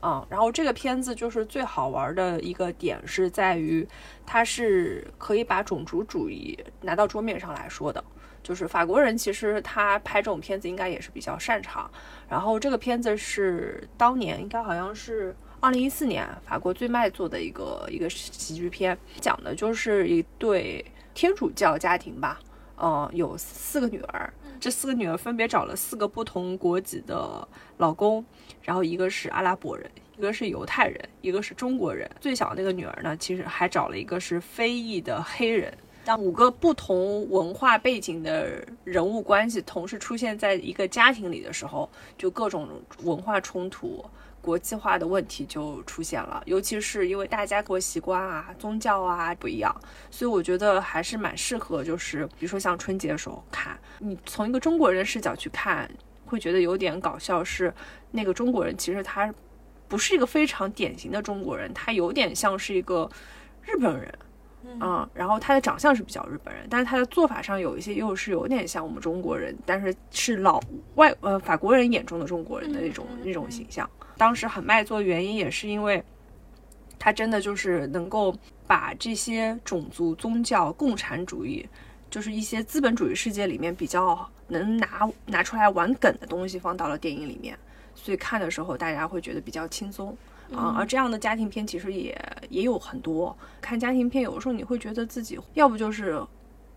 [0.00, 3.86] 啊，然后这个片子就是最好玩的一个点是在于，
[4.24, 8.02] 它是可以把种族主义拿到桌面上来说的。
[8.46, 11.90] 就是法国人其实他拍这种片子应该也是比较擅长。
[12.28, 15.34] 然后这个片子是当年应该好像是。
[15.58, 22.38] 二零一四年，法国最卖座的一个一个喜剧片，讲的就是一对天主教家庭吧，
[22.76, 28.24] 嗯，有四个女儿，这四个女儿分别找了四个不同国籍的老公，
[28.62, 35.76] 然后一个是阿拉伯人，一个是犹太人，一个是中国人，最小那个女儿呢，其实还找了一个是非裔的黑人。
[36.06, 42.68] 当五个不同文化背景的人物关系同时出现在一个家庭里的时候，就各种
[43.02, 44.04] 文化冲突。
[44.40, 49.74] 国际化的问题就出现了，尤其是因为大家国习惯啊、宗教啊不一样，
[50.08, 55.90] 所以我觉得还是蛮适合，就是比如说像春节的时候看，你从一个中国人视角去看，
[56.26, 57.42] 会觉得有点搞笑。
[57.42, 57.74] 是
[58.12, 59.34] 那个中国人其实他
[59.88, 63.10] 不是一个非常典型的中国人，他有点像是一个
[63.64, 64.16] 日本人。
[64.80, 70.60] 嗯，然后他的长相是比较日本人，但是他的做法上有一些又是有点像我们中国人，但是是老
[70.96, 73.88] 外呃法国人眼中的中国人的那种那种形象。
[74.18, 76.02] 当时很卖座的原因也是因为，
[76.98, 78.34] 他真的就是能够
[78.66, 81.66] 把这些种族、宗教、共产主义，
[82.10, 87.58] 就是一些资本主义世界里面比较能拿拿出来玩梗的东西放到了电影里面，
[87.94, 90.16] 所以看的时候大家会觉得比较轻松。
[90.54, 92.16] 啊，而这样的家庭片其实也
[92.48, 93.36] 也有很多。
[93.60, 96.24] 看家庭片，有的时候你会觉得自己要不就是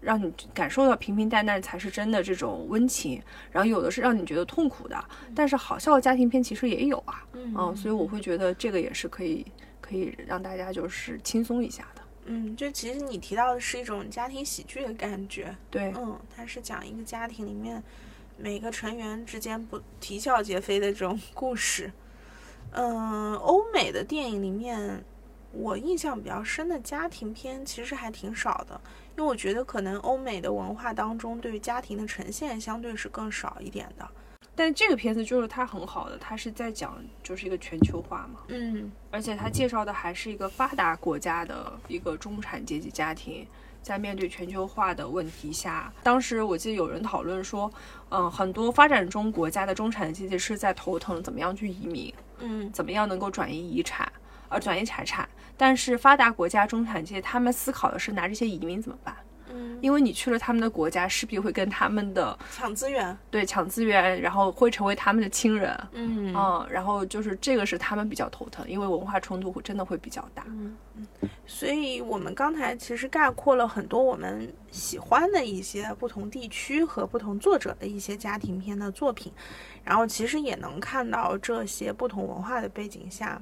[0.01, 5.03] 让你感受到平平淡淡才是真的这种温情，然后有的是让你觉得痛苦的。
[5.35, 9.45] 但是好笑的家庭片其实也有啊，嗯，所以我会觉得这个也是可以
[9.81, 12.01] 可以让大家就是轻松一下的。
[12.25, 17.83] 嗯，就其实你提到的是一种家庭喜剧的感觉，对，嗯，它是讲一个家庭里面
[18.37, 21.91] 每个成员之间不啼笑皆非的这种故事。
[22.71, 25.03] 嗯，欧美的电影里面，
[25.51, 28.79] 我印象比较深的家庭片其实还挺少的，
[29.17, 34.07] 因为我觉得可能欧美的文化当中对于家庭的呈现相对是更少一点的。
[34.55, 43.47] 但这个片子就是它很好的，它是在讲就是一个全球化嘛，嗯，而且它介绍的还是一个发达国家的一个中产阶级家庭。
[43.81, 47.71] 在面对全球化的问题下，当时我记得有人讨论说，
[48.09, 54.11] 嗯，很多发展中国家的中产阶级是在头疼怎么样去移民，嗯，怎么样能够转移遗产，
[54.49, 55.27] 呃，转移财产。
[55.57, 59.15] 但是发达国家中产阶级他们思考的是拿这些移民怎么办。
[59.81, 66.33] 因为你去了他们的国家，势必会跟他们的抢资源，对，抢资源，然后会成为他们的亲人，嗯。
[66.35, 79.31] 嗯，然后就是这个是他们比较头疼，因为文化冲突会真的会比较大，嗯嗯，所以我们刚才其实概括了很多我们喜欢的一些不同地区和不同作者的一些家庭片的作品。
[79.83, 83.41] 然后其实也能看到这些不同文化的背景下，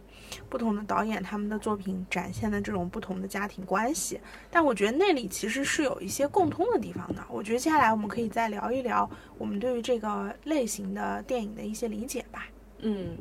[0.50, 4.20] 不同的导演他们的作品展现的这种不同的家庭关系。
[4.52, 7.24] 但我觉得那里其实是有一些共通的地方的。
[7.30, 12.48] 我觉得接下来我们可以再聊一聊我们对于这个类型的电影的一些理解吧。
[12.80, 13.18] 嗯。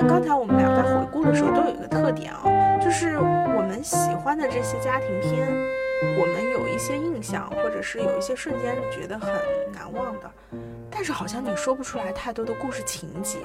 [0.00, 5.46] 刚才我们俩在回顾的时候都有一个特点啊，就是我们喜欢的这些家庭片，
[6.18, 9.32] 我们有一些印象，或者是有一些瞬间是觉得很
[9.72, 10.30] 难忘的，
[10.90, 13.38] 但是好像你说不出来太多的故事情节。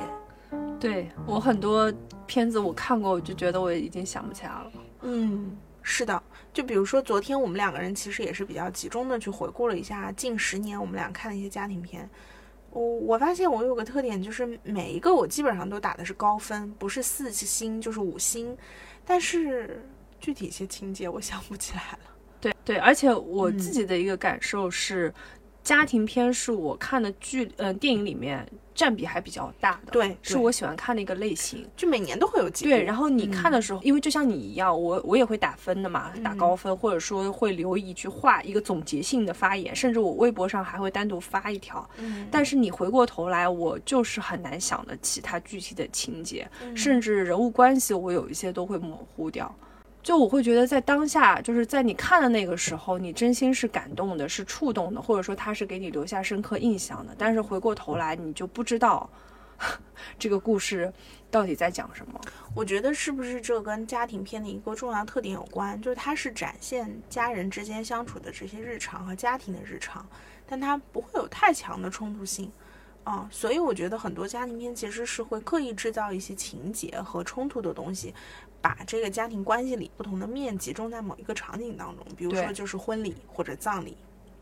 [0.80, 1.92] 对我很多
[2.26, 4.72] 片子我看过，我就觉得我已经想不起来了。
[5.02, 5.58] 嗯。
[5.90, 6.22] 是的，
[6.52, 12.10] 就比如说昨天我们两个人其实也是比较集中的去回顾了一下近十年我们俩看的一些家庭片。
[12.78, 18.56] 我我发现我有个特点，就是每一个我基本上都打的是高分，不是四星就是五星，
[19.04, 19.84] 但是
[20.20, 22.00] 具体一些情节我想不起来了。
[22.40, 25.14] 对对，而且我自己的一个感受是。
[25.64, 28.48] 家庭片是我看的剧，呃，电影里面
[28.78, 32.84] 占比还比较大的，对，是我喜欢看的一个类型，就每年都会有几对。
[32.84, 41.90] 然后你看的时候，因为就像你一样，我我也会打分的嘛，打高分，或者说会留一句话一个总结性的发言，甚至我微博上还会单独发一条。
[41.98, 49.52] 嗯，但是你回过头来，我就是很难想得起它具体的情节，甚至人物关系，我有一些都会模糊掉。
[50.08, 57.14] 就我会觉得，在当下，就是在你看的那个时候，你真心是感动的，是触动的，或者说他是给你留下深刻印象的。
[57.18, 59.10] 但是回过头来，你就不知道
[60.18, 60.90] 这个故事
[61.30, 62.18] 到底在讲什么。
[62.56, 65.82] 我觉得是不是这跟家庭片的一个重要特点有关？
[65.82, 70.08] 就是它是展现家人之间相处的这些日常和家庭的日常，
[70.48, 72.50] 但它不会有太强的冲突性。
[73.04, 78.14] 啊，所以我觉得很多家庭片其实是会刻意制造一些情节和冲突的东西，
[78.68, 83.96] 把这个家庭关系里不同的面集中在某一个场景当中，比如说就是婚礼或者葬礼，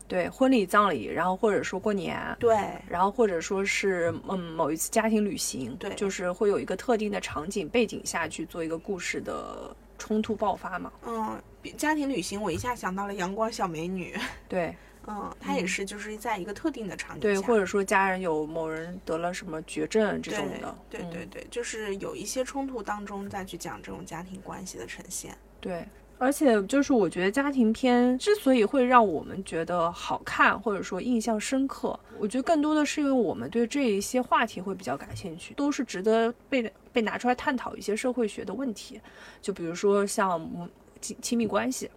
[0.08, 2.56] 对，婚礼、葬礼，然后或者说过年，对，
[2.88, 10.92] 然后或者说是嗯某一次家庭旅行，对，就是会有一个特定的场景背景下去做一个故事的冲突爆发嘛。
[11.06, 11.40] 嗯，
[11.76, 14.16] 家庭旅行我一下想到了阳光小美女，
[14.48, 14.74] 对。
[15.08, 25.36] 嗯，他也是，就是在一个特定的场景对，或者说家人有某人得了什么绝症这种的，对对对，就是有一些冲突当中再去讲这种家庭关系的呈现。
[25.60, 25.86] 对，
[26.18, 39.00] 而且就是我觉得家庭片之所以会让我们觉得好看，或者说印象深刻，我觉得更多的是因为我们对这一些话题会比较感兴趣，都是值得被被拿出来探讨一些社会学的问题，
[39.40, 40.68] 就比如说像
[41.00, 41.88] 亲亲密关系。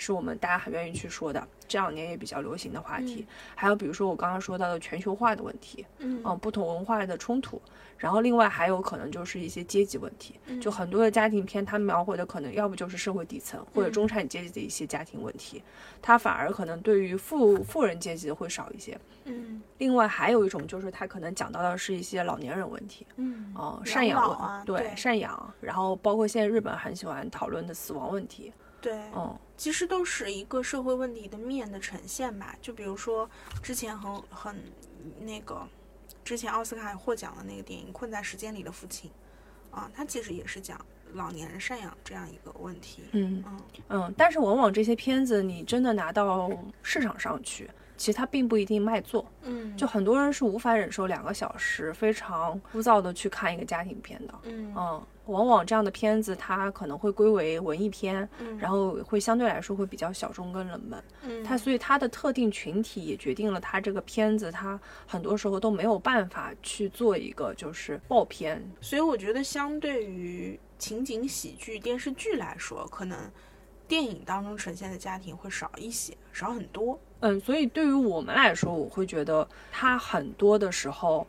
[0.00, 3.26] 是我们大家很愿意去说的，这两年也比较流行的话题。
[3.54, 7.60] 还有比如说我刚刚说到的全球化的问题，嗯，不同文化的冲突。
[7.98, 15.60] 然后另外还有可能就是一些阶级问题，就很多的家庭片，它描绘的可能要不就是社会底层或者中产阶级的一些家庭问题，
[16.00, 18.96] 它反而可能对于富富人阶级会少一些。
[19.24, 28.52] 嗯，另外还有一种就是它可能讲到的是一些老年人问题，嗯，哦，赡养，对，赡养，然后包括现在日本很喜欢讨论的死亡问题。
[28.80, 32.54] 对，嗯，其实都是一个社会问题的面的呈现吧。
[32.60, 33.28] 就比如说
[33.62, 34.62] 之前很很
[35.20, 35.66] 那个，
[36.24, 39.10] 之前奥斯卡获奖的那个电影《困在时间里的父亲》，
[39.76, 40.80] 啊，它其实也是讲
[41.14, 43.02] 老年人赡养这样一个问题。
[43.12, 46.50] 嗯嗯嗯，但是往往这些片子你真的拿到
[46.82, 47.68] 市场上去。
[47.96, 73.16] 其实它并不一定卖座，嗯，就很多人是无法忍受两个小时非常枯燥的去看一个家庭片的，嗯往往这样的片子它可能会归为文艺片，嗯，然后会相对来说会比较小众跟冷门，嗯，它所以它的特定群体也决定了它这个片子它很多时候都没有办法去做一个就是爆片，所以我觉得相对于情景喜剧电视剧来说，可能。
[73.86, 77.00] 电影当中呈现的家庭会少一些，少很多。
[77.20, 81.26] 嗯，所以对于我们来说，我会觉得它很多的时候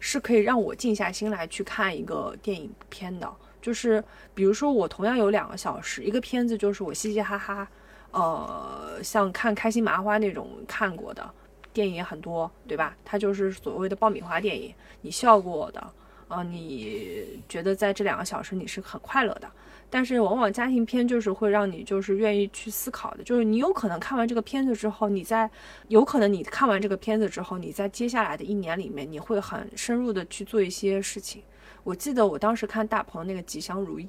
[0.00, 3.30] 是可以让我静下心来去看一个电影片的。
[3.60, 7.68] 就是比如说，我同样有两个小时，一个片子就是我嘻嘻哈哈，
[8.12, 11.28] 呃，像看开心麻花那种看过的
[11.72, 12.96] 电影也很多，对吧？
[13.04, 15.92] 它就是所谓的爆米花电影，你笑过的，
[16.28, 19.50] 啊，你觉得在这两个小时你是很快乐的。
[19.88, 25.48] 但是往往家庭片就是会让你就是愿意去思考的，就是你有可能看完这个片子之后，你在
[25.88, 31.42] 有可能你看完这个片子之后，你在接下来的一年里面，你会很深入的去做一些事情。
[31.84, 34.04] 我记得我当时看大鹏那个《吉祥如意》，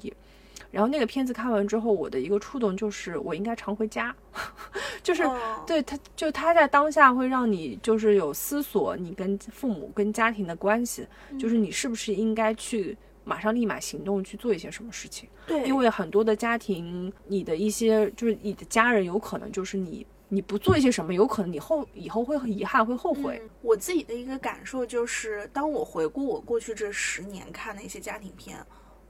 [0.72, 4.14] 然后那个片子看完之后，我的一个触动就是我应该常回家，
[5.02, 5.22] 就是
[5.64, 11.06] 对他就他在当下会让你就是有思索你跟父母跟家庭的关系，
[11.38, 12.96] 就是你是不是应该去。
[13.28, 15.28] 马上立马行动去做一些什么事情？
[15.46, 23.42] 对，因为很多的家庭，你的一些就是你的家人，有可能就是你你不做一些什么，有可能你后以后会很遗憾，会后悔。
[23.60, 28.58] 我自己的一个感受就是，当我回顾我过去这十年看的一些家庭片，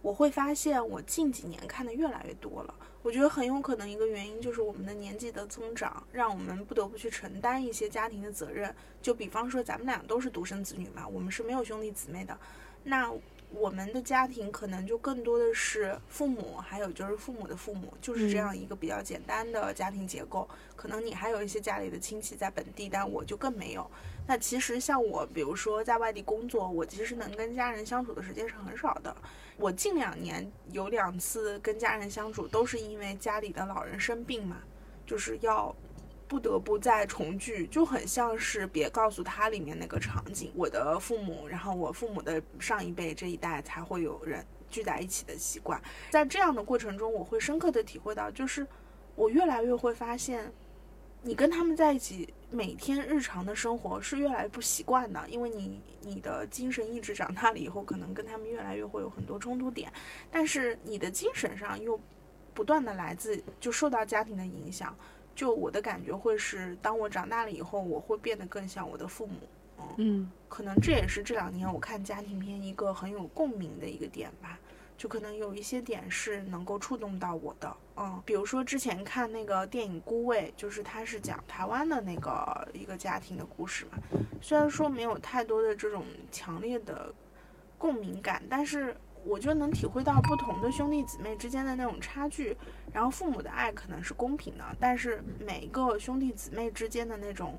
[0.03, 2.75] 我会发现我近几年看的越来越多了。
[3.01, 8.75] 我觉得很有可能一个原因就是我们的年纪的增长，让我们不得不去承担一些家庭的责任。
[9.01, 12.37] 就比方说咱们俩都是独生子女嘛，我们是没有兄弟姊妹的。
[12.83, 13.11] 那
[13.51, 20.49] 我们的家庭可能就更多的是父母，还有就是父母的父母，就是这样一个比较简单的家庭结构。
[20.77, 23.91] 可能你还有一些家里的亲戚在本地，但我就更没有。
[24.27, 29.17] 那其实像我，比如说在外地工作，我其实能跟家人相处的时间是很少的。
[29.57, 34.59] 我近两年有两次跟家人相处，都是因为家里的老人生病嘛，
[35.07, 35.75] 就是要。
[36.29, 40.53] 不得不再重聚，就很像是别告诉他里面那个场景。
[40.55, 45.83] 我的父母，然后我父母的上一辈这一代才会有人聚在一起的习惯。
[46.11, 48.67] 在这样的过程中，我会深刻的体会到，就是
[49.15, 50.53] 我越来越会发现，
[51.23, 59.91] 你跟他们在一起，每天日常的生活是越来越不习惯的，因为你你的精神意志长大了以后，可能跟他们越来越会有很多冲突点，
[60.31, 61.99] 但是你的精神上又
[62.53, 64.95] 不断的来自就受到家庭的影响。
[65.39, 69.35] 就我的感觉会是，当我长大了以后，我会变得更像我的父母。
[69.99, 74.59] 嗯，可能这也是这两年我看家庭片一个很有共鸣的一个点吧。
[74.97, 77.77] 就可能有一些点是能够触动到我的。
[77.99, 84.19] 嗯，比如说之前看那个电影《孤味》，就是它是讲台湾的那个一个家庭的故事嘛。
[84.43, 87.15] 虽然说没有太多的这种强烈的
[87.79, 88.97] 共鸣感，但是。
[89.29, 92.57] 我就能体会到不同的兄弟姊妹之间的那种差距，
[92.95, 97.59] 然后父母的爱可能是公平的，但是每个兄弟姊妹之间的那种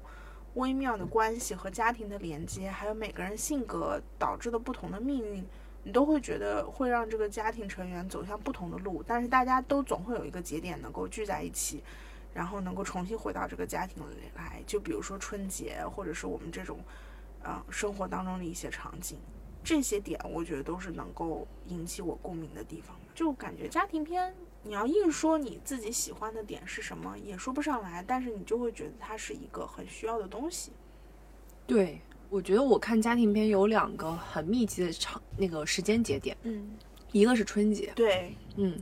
[0.55, 5.45] 微妙的关系和家庭的连接，还有每个人性格导致的不同的命运，
[5.83, 11.83] 你都会觉得会让这个家庭成员走向不同的路，但是大家都总会有一个节点能够聚在一起，
[12.33, 16.79] 然后能够重新回到这个家庭里来，就比如说春节，或者是我们这种，
[17.43, 19.19] 呃，生活当中的一些场景。
[19.69, 30.71] 这些点我觉得都是能够引起我共鸣的地方，就感觉家庭片，你要硬说你自己喜欢的点是什么，也说不上来，但是你就会觉得它是一个很需要的东西。
[31.67, 32.01] 对，
[32.31, 36.71] 我觉得我看家庭片有两个很密集的场那个时间节点，嗯，
[37.11, 38.75] 一个是春节，对，嗯，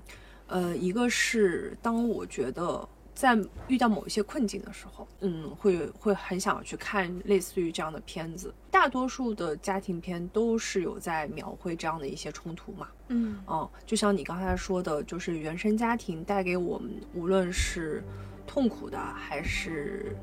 [0.48, 2.88] 呃，一个是当我觉得。
[3.18, 3.36] 在
[3.68, 8.54] 遇到某一些困境的时候，嗯，会会很想去看类似于这样的片子。
[8.70, 18.04] 大多数的家庭片都是有在描绘这样的一些冲突嘛，嗯，哦，就像你刚才说的，就是原生家庭带给我们，无论是
[18.46, 20.16] 痛苦的还是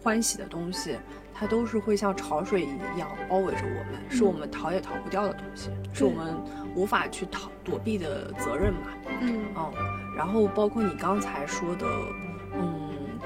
[0.00, 0.96] 欢喜的东西，
[1.34, 6.36] 它都是会像潮水一样包围着我们，是我们逃也逃不掉的东西，是我们
[6.76, 8.86] 无法去逃躲避的责任嘛，
[9.20, 9.74] 嗯，哦，
[10.16, 11.86] 然后包括你刚才说的。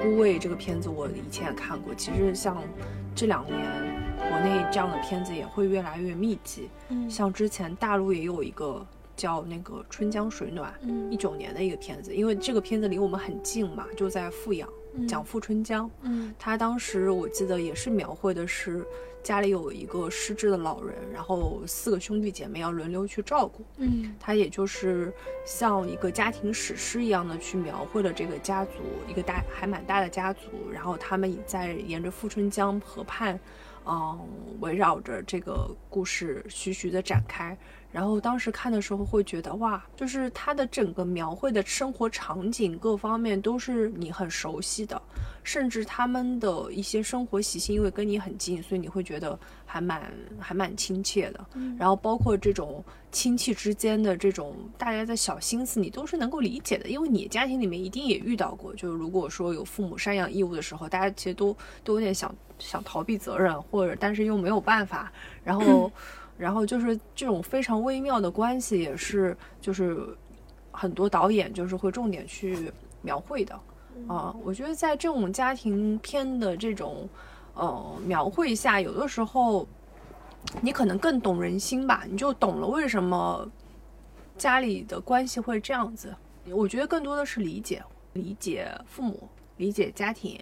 [0.03, 2.63] 孤味这个片子我以前也看过，其实像
[3.15, 3.59] 这两年
[4.17, 6.69] 国内这样的片子也会越来越密集。
[6.89, 8.85] 嗯，像之前大陆也有一个
[9.17, 10.73] 叫那个《春江水暖》，
[11.11, 14.69] 一九年的一个片子，因为这个片子离我们很近嘛，就在富阳，
[15.07, 15.91] 讲富春江。
[16.03, 18.85] 嗯，他当时我记得也是描绘的是。
[19.23, 23.65] 家里有一个失智的老人，然后四个兄弟姐妹要轮流去照顾。
[23.77, 25.13] 嗯，他也就是
[25.45, 28.73] 像一个家庭史诗一样的去描绘了这个家族，
[29.09, 33.39] 一个大还蛮大的家族，然后他们也在沿着富春江河畔，
[33.87, 34.19] 嗯，
[34.61, 37.57] 围绕着这个故事徐徐的展开。
[37.93, 45.01] 然后当时看的时候会觉得哇，就是他的整个描绘的生活场景各方面都是你很熟悉的，
[45.43, 51.45] 甚至他们的一些生活习性，因为跟你很近，所以你会觉得还蛮还蛮亲切的。
[51.79, 65.13] 然后包括这种亲戚之间的这种大家的小心思，你都是能够理解的，因为你家庭里面一定也遇到过，就是如果说有父母赡养义务的时候，大家其实都都有点想想逃避责任，或者但是又没有办法，
[65.43, 65.91] 然后。
[66.41, 70.17] 然后就是这种非常微妙的关系，也是就是
[70.73, 72.73] 很多导演就是会重点去
[73.03, 73.55] 描绘的
[74.09, 74.35] 啊。
[74.43, 77.07] 我觉得在这种家庭片的这种
[77.55, 79.69] 呃描绘下，有的时候
[80.63, 83.47] 你可能更懂人心吧，你就懂了为什么
[84.39, 86.17] 家里的关系会这样子。
[86.47, 87.83] 我觉得更多的是理解，
[88.15, 89.29] 理解父母，
[89.59, 90.41] 理解家庭，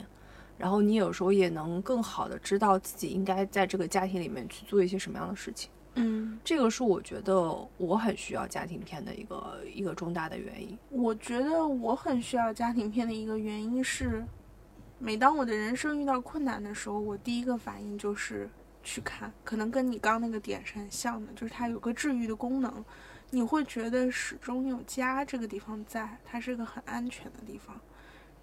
[0.57, 5.69] 然后你有时候也能更好的知道自己应该在这个家庭里面去做一些什么样的事情。
[5.99, 7.37] 嗯，这个是我觉得
[7.77, 10.79] 我很需要家庭片的一个一个重大的原因。
[10.91, 14.25] 我觉得我很需要家庭片的一个原因是，
[14.99, 18.49] 每当我的人生遇到困难的时候，我第一个反应就是
[18.83, 19.33] 去看。
[19.45, 22.85] 可能跟你刚那个点是很像的，就是它有个治愈的功能，
[23.31, 27.79] 你会觉得始终有家这个地方在，它是个很安全的地方，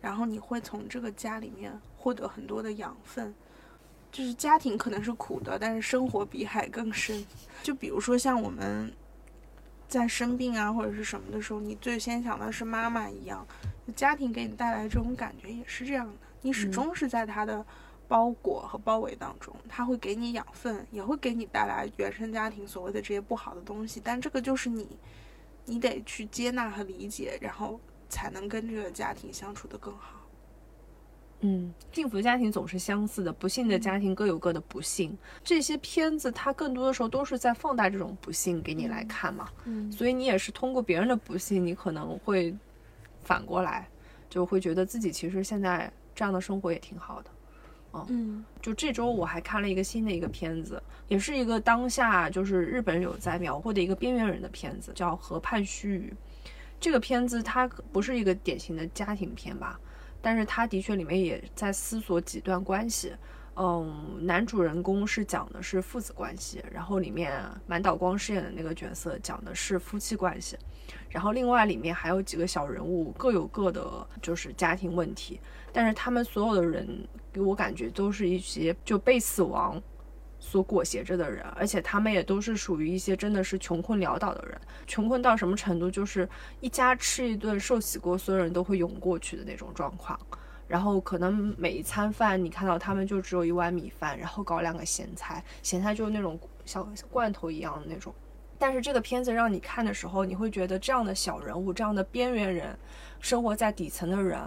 [0.02, 3.34] 然后你会从这个家里面获得很多的养分。
[4.16, 7.26] 就是家庭可能是苦的，但是生活比海更深。
[7.62, 8.90] 就比如说像我们
[9.90, 13.46] 在生病啊或者是什么的时候，你最先想到是妈妈一样，
[13.94, 16.14] 家庭给你带来这种感觉也是这样的。
[16.42, 17.66] 你始终是在他的
[18.08, 24.02] 包裹和包围当中，他会给你养分，也会给你带来原生家庭所谓的这些不好的东西。
[24.02, 24.88] 但这个就是你，
[25.66, 30.22] 你得去接纳和理解，然后才能跟这个家庭相处的更好。
[31.42, 35.16] 嗯，幸福的家庭总是相似的，不幸的家庭各有各的不幸。
[35.44, 39.50] 这些片子它更多的时候都是在放大这种不幸给你来看嘛。
[39.66, 42.56] 嗯，所以你也是通过别人的不幸，你可能会
[43.24, 43.88] 反过来，
[44.30, 47.30] 就会觉得自己其实现在这样的生活也挺好的。
[48.10, 56.02] 嗯，就这周我还看了一个新的一个片子，也是一个当下就是日本有在描绘的一个边缘人的片子，叫《河畔须臾》。
[56.78, 59.80] 这个片子它不是一个典型的家庭片吧？
[60.26, 63.14] 但是他的确里面也在思索几段关系，
[63.58, 70.58] 嗯，男主人公是讲的是父子关系，然后里面满岛光饰演的那个角色讲的是夫妻关系，
[71.10, 75.40] 然后另外里面还有几个小人物各有各的就是家庭问题，
[75.72, 79.80] 但是他们所有的人给我感觉都是一些就被死亡。
[80.48, 86.30] 所裹挟着的人，而且他们也都是属于一些真的是穷困潦倒的人，穷困到什么程度，就是
[86.62, 90.18] 一家吃一顿寿喜锅，所有人都会涌过去的那种状况。
[90.68, 98.14] 然后可能每一餐饭，你看到他们就只有一碗米饭，然后搞两个咸菜，咸菜就是那种小罐头一样的那种。
[98.58, 102.78] 但是这个片子让你看的时候，你会觉得这样的小人物，这样的边缘人，
[103.20, 104.40] 生活在底层的人。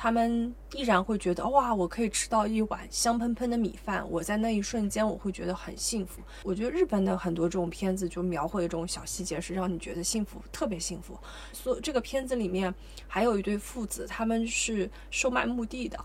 [0.00, 6.22] 他们依然会觉得哇，我可以吃到一碗香喷喷的米饭，我在那一瞬间我会觉得很幸福。
[6.44, 11.18] 我觉得日本的很多这种片子就描绘的这种小细节，是让你觉得幸福，特别幸福。
[11.52, 12.72] 所这个片子里面
[13.08, 15.98] 还有一对父子，他们是售卖墓地的。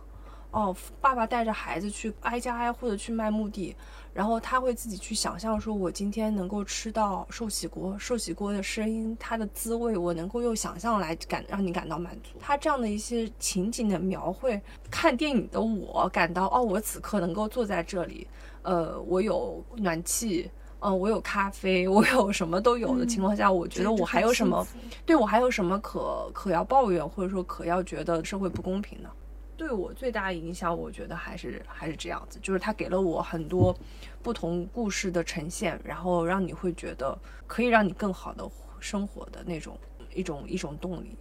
[0.49, 3.75] 哦，爸爸带着孩子去挨家挨户的去卖墓地，
[4.13, 12.37] 然后他会自己去想象，说我今天能够吃到寿喜锅，寿喜锅的声音，它的滋味，我能够用想象来感让你感到满足。
[12.39, 14.61] 他这样的一些情景的描绘，
[14.91, 18.27] 看电影的我感到，哦，我此刻能够坐在这里，
[18.61, 20.47] 呃，我有暖气，
[20.79, 24.67] 嗯，我有咖啡， 我有什么都有的情况下，我觉得我还有什么，
[25.07, 29.09] 对我还有什么可可要抱怨，或者说可要觉得社会不公平呢？
[29.55, 33.75] 对我最大影响，我觉得还是还是这样子，就是他给了我很多
[34.21, 38.49] 不同故事的呈现，然后让你会觉得可以让你更好的
[38.79, 39.77] 生活的那种
[40.13, 41.15] 一种一种动力。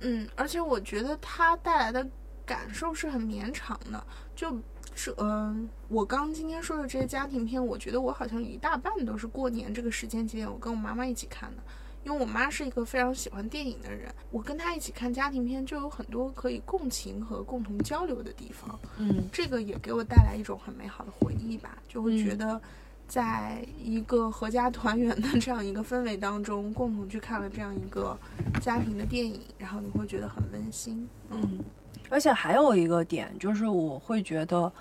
[0.00, 2.06] 嗯，而且我觉得他带来的
[2.46, 4.02] 感受是很绵长的，
[4.34, 4.56] 就
[4.94, 11.62] 是嗯，我刚今天说的这些家庭片，我觉得我好像一大半都是过年这个时间节点，我跟我妈妈一起看的。
[12.02, 18.78] 因为我妈是一个非常喜欢电影的人，我跟她一起看家庭片，就有很多可以共情和共同交流的地方。
[18.96, 22.60] 嗯，这个也给我带来一种很美好的回忆吧，就会觉得，
[23.06, 28.18] 在一个合家团圆的这样一个氛围当中，共同去看了这样一个
[28.62, 31.06] 家庭的电影，然后你会觉得很温馨。
[31.30, 31.60] 嗯，
[32.08, 34.72] 而且还有一个点就是，我会觉得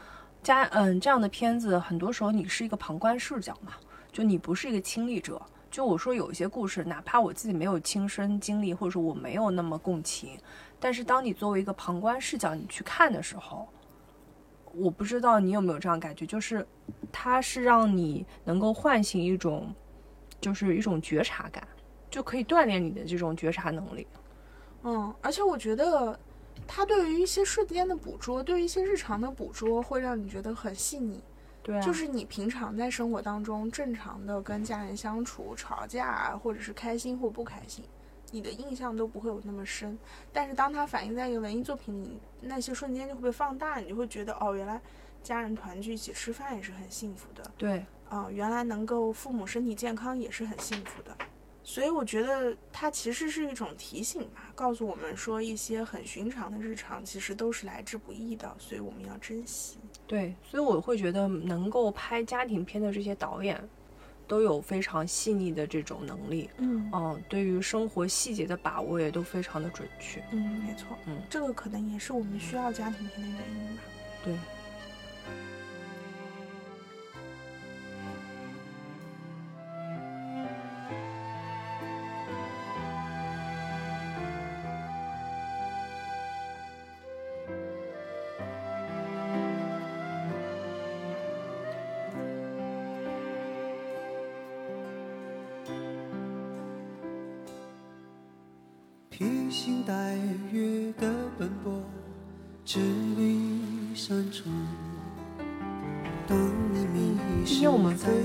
[0.42, 3.74] 家嗯这样的片子，很多时候你是一个旁观视角嘛，
[4.10, 5.42] 就你不是一个亲历者。
[5.72, 10.38] 就我说有一些故事，哪怕我自己没有亲身经历，或者说我没有那么共情，
[10.80, 13.68] 但是当你作为一个旁观视角你去看的时候，
[14.74, 16.66] 我不知道你有没有这样感觉，就是
[17.12, 19.74] 它是让你能够唤醒一种，
[20.42, 21.68] 就是一种觉察感，
[22.10, 24.08] 就可以锻炼你的这种觉察能力。
[24.84, 26.20] 嗯，而且我觉得
[26.66, 31.22] 它对于一些瞬间的捕捉，对于一些日常的捕捉，会让你觉得很细腻。
[31.70, 37.86] 对，就是你平常在生活当中正常的跟家人相处、吵架，或者是开心或不开心，
[38.32, 39.96] 你的印象都不会有那么深。
[40.34, 44.82] 但是当它反映在一个文艺作品里，那些瞬间就会被放大，你就会觉得哦，原来
[45.22, 47.52] 家人团聚一起吃饭也是很幸福的。
[47.56, 51.16] 对，啊，原来能够父母身体健康也是很幸福的。
[51.70, 59.78] 所以我觉得它其实是一种提醒吧，告诉我们说一些很寻常的日常其实都是来之不易的，所以我们要珍惜。
[60.08, 63.62] 对，所以我会觉得能够拍家庭片的这些导演，
[64.28, 66.50] 都有非常细腻的这种能力。
[66.58, 70.24] 嗯嗯，对于生活细节的把握也都非常的准确。
[70.32, 70.98] 嗯，没错。
[71.06, 73.84] 嗯，这个可能也是我们需要家庭片的原因吧。
[74.26, 74.36] 对。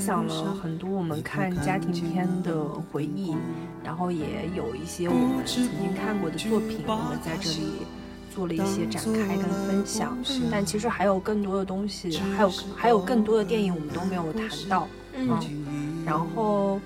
[0.06, 3.34] 讲了很多我们看家庭片的回忆，
[3.82, 7.86] 然后也有一些我们曾经看过的作品，我们在这里
[8.32, 10.16] 做了一些展开跟分享，
[10.50, 14.86] 但其实还有更多的东西，还有还有更多的电影我们都没有谈到。
[15.16, 15.28] 嗯，
[16.04, 16.80] 然后，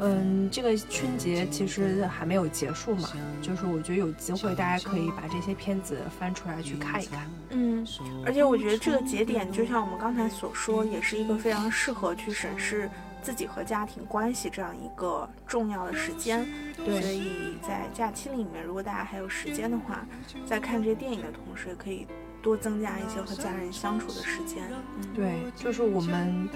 [0.00, 3.08] 嗯，这个春节其实还没有结束嘛，
[3.42, 7.30] 就是我觉得有机会大家可以把这些片子翻出来去看一看。
[7.50, 7.86] 嗯，
[8.24, 12.90] 而且我觉得这个节点就像我们刚才所说，也是一个非常适合去审视。
[13.22, 16.46] 自己和家庭关系这样一个重要的时间，
[16.76, 20.06] 对，所以在假期里面，如果大家还有时间的话，
[20.44, 22.06] 在看这些电影的同时，也可以
[22.44, 24.62] 多增加一些和家人相处的时间。
[25.14, 26.48] 对，就是我们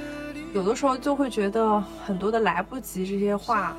[0.55, 3.75] 有的时候就会觉得很多的来不及，这些话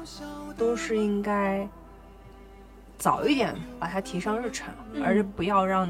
[0.57, 1.69] 都是应该
[2.97, 5.87] 早一点把它提上日程，而不要让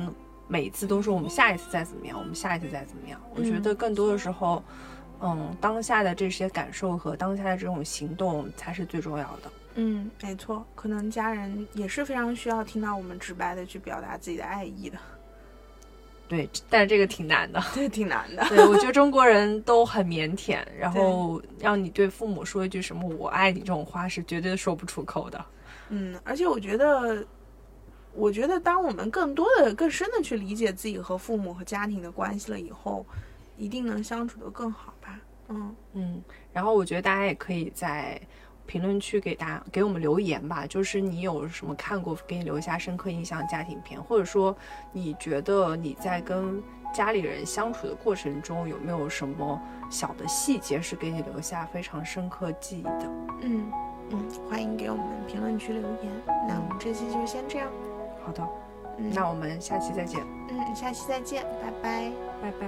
[0.47, 3.19] 每一次都是我们下一次再怎么样，我们下一次再怎么样。
[3.33, 4.61] 我觉得更多的时候。
[5.21, 9.51] 嗯，当下的这些感受和当下的这种行动才是最重要的。
[9.75, 14.97] 嗯，没错，可能家人也是非常需要听到我们直白的去表达自己的爱意的。
[16.29, 18.45] 对，但是这个挺难的，对，挺难的。
[18.49, 25.43] 对，我觉得中国人都很腼腆，然后让你对父母说一句什么“我爱你”这种话是绝对说不出口的。
[25.89, 27.25] 嗯，而且我觉得，
[28.13, 33.03] 我觉得当我们更多的、更深的去理解自己和父母和家庭的关系了以后，
[33.57, 35.19] 一定能相处的更好吧。
[35.47, 36.21] 嗯嗯，
[36.53, 38.21] 然后我觉得大家也可以在
[38.69, 44.55] 评论区给大家给我们留言吧，就是你有什么看过给你留下深刻印象的家庭片，或者说
[44.91, 46.61] 你觉得你在跟
[46.93, 49.59] 家里人相处的过程中有没有什么
[49.89, 53.11] 小的细节是给你留下非常深刻记忆的？
[53.41, 53.71] 嗯
[54.11, 56.11] 嗯，欢迎给我们评论区留言。
[56.47, 57.67] 那我们这期就先这样。
[58.23, 58.47] 好的，
[59.15, 60.21] 那我们下期再见。
[60.49, 62.67] 嗯，下期再见，拜拜，拜拜。